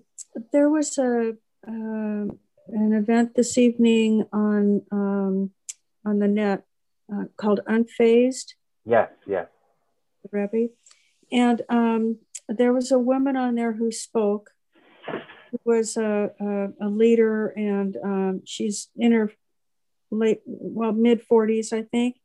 there 0.53 0.69
was 0.69 0.97
a 0.97 1.35
uh, 1.67 2.25
an 2.81 2.93
event 2.93 3.35
this 3.35 3.57
evening 3.57 4.23
on 4.31 4.83
um, 4.89 5.51
on 6.05 6.19
the 6.19 6.29
net 6.29 6.63
uh, 7.11 7.25
called 7.35 7.59
Unfazed. 7.67 8.53
Yes, 8.85 9.09
yes. 9.27 9.47
Rebbe, 10.31 10.69
and 11.29 11.61
um, 11.67 12.19
there 12.47 12.71
was 12.71 12.89
a 12.89 12.97
woman 12.97 13.35
on 13.35 13.55
there 13.55 13.73
who 13.73 13.91
spoke. 13.91 14.49
Who 15.51 15.59
was 15.65 15.97
a, 15.97 16.31
a, 16.39 16.87
a 16.87 16.89
leader, 16.89 17.47
and 17.49 17.97
um, 18.01 18.41
she's 18.45 18.87
in 18.95 19.11
her 19.11 19.29
late, 20.09 20.41
well, 20.45 20.93
mid 20.93 21.21
forties, 21.21 21.73
I 21.73 21.81
think. 21.81 22.15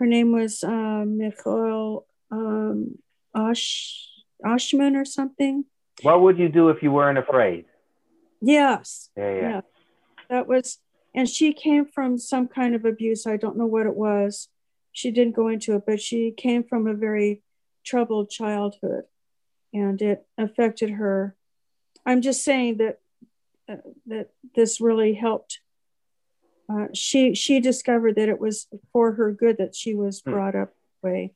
Her 0.00 0.06
name 0.06 0.32
was 0.32 0.64
uh, 0.64 1.04
Michael 1.06 2.06
um, 2.32 2.98
Osh 3.32 4.10
Oshman 4.44 4.96
or 4.96 5.04
something. 5.04 5.64
What 6.02 6.22
would 6.22 6.38
you 6.38 6.48
do 6.48 6.68
if 6.68 6.82
you 6.82 6.92
weren't 6.92 7.18
afraid? 7.18 7.66
Yes. 8.40 9.10
Yeah, 9.16 9.34
yeah. 9.34 9.40
yeah. 9.40 9.60
That 10.28 10.46
was, 10.46 10.78
and 11.14 11.28
she 11.28 11.52
came 11.52 11.84
from 11.84 12.18
some 12.18 12.48
kind 12.48 12.74
of 12.74 12.84
abuse. 12.84 13.26
I 13.26 13.36
don't 13.36 13.56
know 13.56 13.66
what 13.66 13.86
it 13.86 13.96
was. 13.96 14.48
She 14.92 15.10
didn't 15.10 15.36
go 15.36 15.48
into 15.48 15.74
it, 15.76 15.82
but 15.86 16.00
she 16.00 16.32
came 16.36 16.64
from 16.64 16.86
a 16.86 16.94
very 16.94 17.42
troubled 17.84 18.30
childhood 18.30 19.04
and 19.72 20.00
it 20.02 20.26
affected 20.38 20.90
her. 20.90 21.36
I'm 22.04 22.22
just 22.22 22.44
saying 22.44 22.78
that 22.78 22.98
uh, 23.68 23.76
that 24.06 24.30
this 24.54 24.80
really 24.80 25.14
helped. 25.14 25.60
Uh, 26.68 26.86
she 26.94 27.34
she 27.34 27.60
discovered 27.60 28.16
that 28.16 28.28
it 28.28 28.40
was 28.40 28.66
for 28.92 29.12
her 29.12 29.32
good 29.32 29.58
that 29.58 29.74
she 29.74 29.94
was 29.94 30.20
hmm. 30.20 30.32
brought 30.32 30.54
up 30.54 30.72
way 31.02 31.34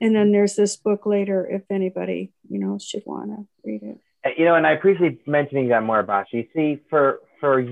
and 0.00 0.14
then 0.14 0.32
there's 0.32 0.56
this 0.56 0.76
book 0.76 1.06
later 1.06 1.46
if 1.46 1.62
anybody 1.70 2.32
you 2.48 2.58
know 2.58 2.78
should 2.78 3.02
want 3.06 3.30
to 3.30 3.46
read 3.64 3.82
it. 3.82 3.98
Uh, 4.24 4.30
you 4.36 4.44
know 4.44 4.54
and 4.54 4.66
i 4.66 4.72
appreciate 4.72 5.26
mentioning 5.26 5.68
that 5.68 5.82
more 5.82 6.00
about 6.00 6.26
you 6.32 6.46
see 6.54 6.80
for 6.90 7.20
for 7.40 7.64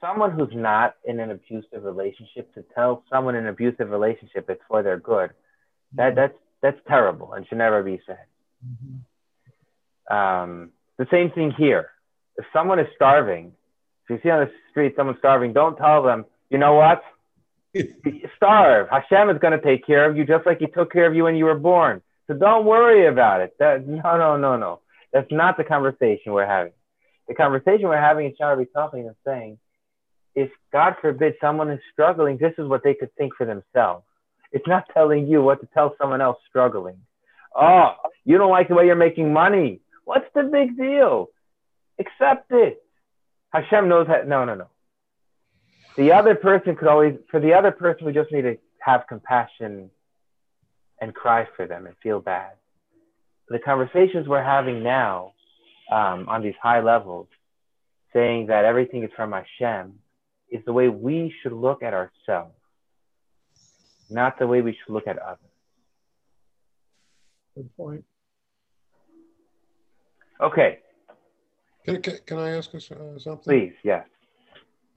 someone 0.00 0.30
who's 0.32 0.52
not 0.52 0.96
in 1.04 1.20
an 1.20 1.30
abusive 1.30 1.84
relationship 1.84 2.52
to 2.54 2.64
tell 2.74 3.04
someone 3.10 3.34
in 3.34 3.44
an 3.44 3.48
abusive 3.48 3.90
relationship 3.90 4.48
it's 4.48 4.62
for 4.68 4.82
their 4.82 4.98
good 4.98 5.30
that 5.94 6.14
that's 6.14 6.34
that's 6.62 6.78
terrible 6.86 7.32
and 7.32 7.46
should 7.48 7.56
never 7.56 7.82
be 7.82 8.00
said. 8.06 8.24
Mm-hmm. 8.66 10.14
um, 10.14 10.70
the 10.98 11.06
same 11.10 11.30
thing 11.30 11.50
here. 11.56 11.88
If 12.36 12.44
someone 12.52 12.78
is 12.78 12.86
starving 12.94 13.52
if 14.04 14.10
you 14.10 14.20
see 14.22 14.30
on 14.30 14.40
the 14.40 14.52
street 14.70 14.94
someone 14.96 15.16
starving 15.18 15.52
don't 15.52 15.76
tell 15.76 16.02
them 16.02 16.24
you 16.50 16.58
know 16.58 16.74
what 16.74 17.02
starve. 18.36 18.88
Hashem 18.90 19.30
is 19.30 19.38
going 19.38 19.58
to 19.58 19.64
take 19.64 19.86
care 19.86 20.08
of 20.08 20.16
you 20.16 20.24
just 20.24 20.46
like 20.46 20.58
He 20.58 20.66
took 20.66 20.92
care 20.92 21.06
of 21.06 21.14
you 21.14 21.24
when 21.24 21.36
you 21.36 21.44
were 21.44 21.58
born. 21.58 22.02
So 22.26 22.34
don't 22.34 22.64
worry 22.64 23.06
about 23.06 23.40
it. 23.40 23.54
That, 23.58 23.86
no, 23.86 24.16
no, 24.16 24.36
no, 24.36 24.56
no. 24.56 24.80
That's 25.12 25.30
not 25.30 25.56
the 25.56 25.64
conversation 25.64 26.32
we're 26.32 26.46
having. 26.46 26.72
The 27.28 27.34
conversation 27.34 27.88
we're 27.88 28.00
having 28.00 28.26
in 28.26 28.34
Shara 28.40 28.64
talking 28.72 29.06
and 29.06 29.16
saying, 29.24 29.58
if 30.34 30.50
God 30.72 30.94
forbid 31.00 31.34
someone 31.40 31.70
is 31.70 31.80
struggling, 31.92 32.38
this 32.38 32.52
is 32.58 32.68
what 32.68 32.84
they 32.84 32.94
could 32.94 33.14
think 33.16 33.34
for 33.36 33.46
themselves. 33.46 34.04
It's 34.52 34.66
not 34.66 34.84
telling 34.94 35.26
you 35.26 35.42
what 35.42 35.60
to 35.60 35.68
tell 35.74 35.94
someone 36.00 36.20
else 36.20 36.38
struggling. 36.48 36.98
Oh, 37.54 37.94
you 38.24 38.38
don't 38.38 38.50
like 38.50 38.68
the 38.68 38.74
way 38.74 38.86
you're 38.86 38.96
making 38.96 39.32
money. 39.32 39.80
What's 40.04 40.26
the 40.34 40.44
big 40.44 40.76
deal? 40.76 41.28
Accept 41.98 42.50
it. 42.50 42.82
Hashem 43.52 43.88
knows 43.88 44.06
that. 44.06 44.28
No, 44.28 44.44
no, 44.44 44.54
no. 44.54 44.66
The 45.96 46.12
other 46.12 46.34
person 46.34 46.76
could 46.76 46.88
always, 46.88 47.14
for 47.30 47.40
the 47.40 47.52
other 47.52 47.72
person, 47.72 48.06
we 48.06 48.12
just 48.12 48.32
need 48.32 48.42
to 48.42 48.56
have 48.80 49.04
compassion 49.08 49.90
and 51.00 51.14
cry 51.14 51.46
for 51.56 51.66
them 51.66 51.86
and 51.86 51.94
feel 52.02 52.20
bad. 52.20 52.52
The 53.48 53.58
conversations 53.58 54.28
we're 54.28 54.42
having 54.42 54.82
now 54.82 55.32
um, 55.90 56.28
on 56.28 56.42
these 56.42 56.54
high 56.62 56.80
levels, 56.80 57.26
saying 58.12 58.46
that 58.46 58.64
everything 58.64 59.02
is 59.02 59.10
from 59.16 59.32
Hashem, 59.32 59.94
is 60.50 60.64
the 60.64 60.72
way 60.72 60.88
we 60.88 61.34
should 61.42 61.52
look 61.52 61.82
at 61.82 61.94
ourselves, 61.94 62.54
not 64.08 64.38
the 64.38 64.46
way 64.46 64.60
we 64.60 64.72
should 64.72 64.92
look 64.92 65.06
at 65.06 65.18
others. 65.18 65.38
Good 67.56 67.76
point. 67.76 68.04
Okay. 70.40 70.78
Can, 71.84 72.02
can, 72.02 72.18
can 72.26 72.38
I 72.38 72.50
ask 72.50 72.74
us 72.74 72.90
uh, 72.90 73.18
something? 73.18 73.42
Please, 73.44 73.74
yes. 73.82 74.06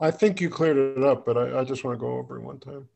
I 0.03 0.11
think 0.11 0.41
you 0.41 0.49
cleared 0.49 0.75
it 0.75 1.01
up, 1.01 1.25
but 1.25 1.37
I, 1.37 1.61
I 1.61 1.63
just 1.63 1.85
want 1.85 1.97
to 1.97 1.99
go 1.99 2.17
over 2.17 2.35
it 2.35 2.41
one 2.41 2.59
time. 2.59 2.89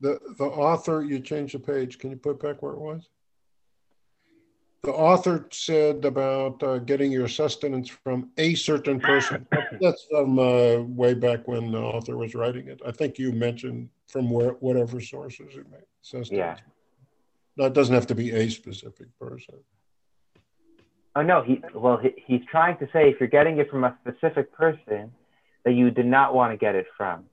The 0.00 0.20
the 0.38 0.44
author, 0.44 1.02
you 1.02 1.18
changed 1.18 1.54
the 1.56 1.58
page. 1.58 1.98
Can 1.98 2.10
you 2.10 2.16
put 2.16 2.36
it 2.36 2.40
back 2.40 2.62
where 2.62 2.72
it 2.72 2.78
was? 2.78 3.08
The 4.84 4.92
author 4.92 5.48
said 5.50 6.04
about 6.04 6.62
uh, 6.62 6.78
getting 6.78 7.10
your 7.10 7.26
sustenance 7.26 7.88
from 7.88 8.30
a 8.38 8.54
certain 8.54 9.00
person. 9.00 9.44
That's 9.80 10.06
from 10.08 10.38
uh, 10.38 10.82
way 10.82 11.14
back 11.14 11.48
when 11.48 11.72
the 11.72 11.80
author 11.80 12.16
was 12.16 12.36
writing 12.36 12.68
it. 12.68 12.80
I 12.86 12.92
think 12.92 13.18
you 13.18 13.32
mentioned 13.32 13.90
from 14.06 14.30
where, 14.30 14.52
whatever 14.60 15.00
sources 15.00 15.56
it 15.56 15.68
made. 15.68 15.90
Sustenance. 16.00 16.30
Yeah. 16.30 16.56
No, 17.56 17.64
it 17.64 17.74
doesn't 17.74 17.94
have 17.94 18.06
to 18.06 18.14
be 18.14 18.30
a 18.30 18.48
specific 18.48 19.08
person. 19.18 19.56
Oh 21.16 21.22
no, 21.22 21.42
he 21.42 21.60
well 21.74 21.96
he, 21.96 22.10
he's 22.24 22.42
trying 22.48 22.78
to 22.78 22.88
say 22.92 23.10
if 23.10 23.18
you're 23.18 23.28
getting 23.28 23.58
it 23.58 23.68
from 23.68 23.82
a 23.82 23.98
specific 24.00 24.52
person, 24.52 25.12
that 25.64 25.72
you 25.72 25.90
did 25.90 26.06
not 26.06 26.34
want 26.34 26.52
to 26.52 26.56
get 26.56 26.74
it 26.74 26.86
from 26.96 27.24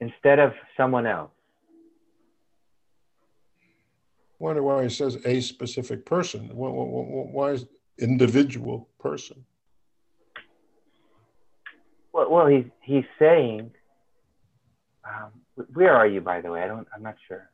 instead 0.00 0.38
of 0.38 0.52
someone 0.76 1.06
else. 1.06 1.30
Wonder 4.38 4.62
why 4.62 4.82
he 4.82 4.90
says 4.90 5.16
a 5.24 5.40
specific 5.40 6.04
person. 6.04 6.50
Why, 6.52 7.52
is 7.52 7.64
individual 7.98 8.88
person? 8.98 9.44
Well, 12.12 12.30
well, 12.30 12.46
he's 12.46 12.66
he's 12.82 13.04
saying. 13.18 13.70
Um, 15.04 15.30
where 15.72 15.94
are 15.94 16.06
you, 16.06 16.20
by 16.20 16.42
the 16.42 16.50
way? 16.50 16.62
I 16.62 16.66
don't. 16.66 16.86
I'm 16.94 17.02
not 17.02 17.16
sure. 17.26 17.50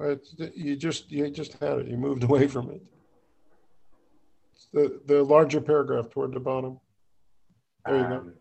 It's, 0.00 0.34
you 0.54 0.74
just 0.74 1.12
you 1.12 1.30
just 1.30 1.54
had 1.54 1.78
it. 1.78 1.86
You 1.86 1.96
moved 1.96 2.24
away 2.24 2.48
from 2.48 2.70
it. 2.70 2.82
It's 4.52 4.66
the 4.72 5.00
the 5.06 5.22
larger 5.22 5.60
paragraph 5.60 6.10
toward 6.10 6.32
the 6.34 6.40
bottom. 6.40 6.80
There 7.86 7.96
you 7.96 8.04
um, 8.04 8.10
go. 8.10 8.32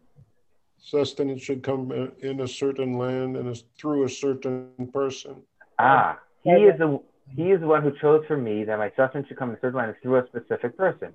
sustenance 0.78 1.42
should 1.42 1.64
come 1.64 1.92
in 2.22 2.42
a 2.42 2.48
certain 2.48 2.98
land 2.98 3.38
and 3.38 3.64
through 3.78 4.06
a 4.06 4.10
certain 4.10 4.90
person. 4.94 5.44
Ah, 5.78 6.20
he 6.44 6.52
is 6.52 6.78
the 6.78 7.00
he 7.36 7.52
is 7.52 7.62
the 7.62 7.68
one 7.68 7.84
who 7.84 7.92
chose 8.02 8.24
for 8.28 8.38
me 8.38 8.64
that 8.64 8.78
my 8.78 8.92
sustenance 8.96 9.28
should 9.28 9.38
come 9.38 9.50
in 9.50 9.56
a 9.56 9.60
certain 9.60 9.78
land 9.78 9.96
through 10.02 10.18
a 10.18 10.28
specific 10.28 10.76
person. 10.76 11.14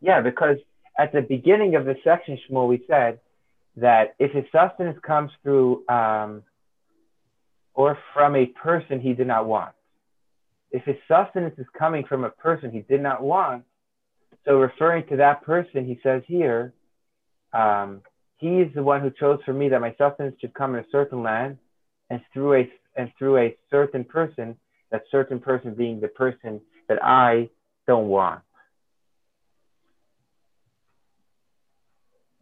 Yeah, 0.00 0.20
because 0.20 0.56
at 0.98 1.12
the 1.12 1.22
beginning 1.22 1.74
of 1.74 1.84
the 1.84 1.96
section, 2.04 2.38
Shmuel, 2.48 2.68
we 2.68 2.84
said 2.86 3.18
that 3.76 4.14
if 4.18 4.32
his 4.32 4.44
sustenance 4.52 4.98
comes 5.06 5.30
through 5.42 5.86
um, 5.88 6.42
or 7.74 7.98
from 8.14 8.36
a 8.36 8.46
person 8.46 9.00
he 9.00 9.12
did 9.12 9.26
not 9.26 9.46
want, 9.46 9.72
if 10.70 10.84
his 10.84 10.96
sustenance 11.08 11.54
is 11.58 11.66
coming 11.78 12.04
from 12.04 12.24
a 12.24 12.30
person 12.30 12.70
he 12.70 12.80
did 12.80 13.00
not 13.00 13.22
want, 13.22 13.64
so 14.44 14.58
referring 14.58 15.06
to 15.08 15.16
that 15.16 15.42
person, 15.42 15.84
he 15.84 15.98
says 16.02 16.22
here, 16.26 16.72
um, 17.56 18.02
he 18.36 18.60
is 18.60 18.72
the 18.74 18.82
one 18.82 19.00
who 19.00 19.10
chose 19.10 19.40
for 19.44 19.52
me 19.52 19.68
that 19.70 19.80
my 19.80 19.94
sustenance 19.96 20.36
should 20.40 20.54
come 20.54 20.74
in 20.74 20.84
a 20.84 20.86
certain 20.92 21.22
land 21.22 21.58
and 22.10 22.20
through 22.32 22.54
a 22.54 22.70
and 22.96 23.10
through 23.18 23.38
a 23.38 23.56
certain 23.70 24.04
person, 24.04 24.56
that 24.90 25.02
certain 25.10 25.38
person 25.38 25.74
being 25.74 26.00
the 26.00 26.08
person 26.08 26.60
that 26.88 27.02
I 27.02 27.50
don't 27.86 28.08
want. 28.08 28.40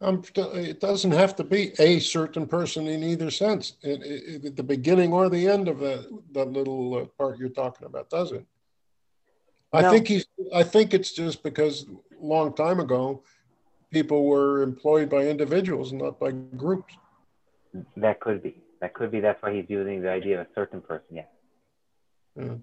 Um, 0.01 0.23
it 0.35 0.79
doesn't 0.81 1.11
have 1.11 1.35
to 1.37 1.43
be 1.43 1.71
a 1.79 1.99
certain 1.99 2.45
person 2.45 2.87
in 2.87 3.01
either 3.01 3.31
sense, 3.31 3.73
it, 3.81 4.01
it, 4.03 4.45
at 4.45 4.55
the 4.55 4.63
beginning 4.63 5.13
or 5.13 5.29
the 5.29 5.47
end 5.47 5.67
of 5.67 5.79
that 5.79 6.07
that 6.33 6.51
little 6.51 6.95
uh, 6.95 7.05
part 7.17 7.39
you're 7.39 7.49
talking 7.49 7.87
about, 7.87 8.09
does 8.09 8.31
it? 8.31 8.45
I 9.71 9.81
no. 9.81 9.91
think 9.91 10.07
he's. 10.07 10.25
I 10.53 10.63
think 10.63 10.93
it's 10.93 11.11
just 11.11 11.43
because 11.43 11.85
a 12.21 12.25
long 12.25 12.53
time 12.53 12.79
ago, 12.79 13.23
people 13.95 14.25
were 14.25 14.61
employed 14.61 15.09
by 15.09 15.21
individuals, 15.25 15.93
not 15.93 16.19
by 16.19 16.31
groups. 16.31 16.93
That 17.95 18.19
could 18.19 18.43
be. 18.43 18.53
That 18.81 18.93
could 18.93 19.09
be. 19.09 19.21
That's 19.21 19.41
why 19.41 19.53
he's 19.55 19.69
using 19.69 20.01
the 20.01 20.09
idea 20.09 20.41
of 20.41 20.47
a 20.47 20.49
certain 20.53 20.81
person. 20.81 21.11
Yeah. 21.19 21.29
yeah. 22.35 22.55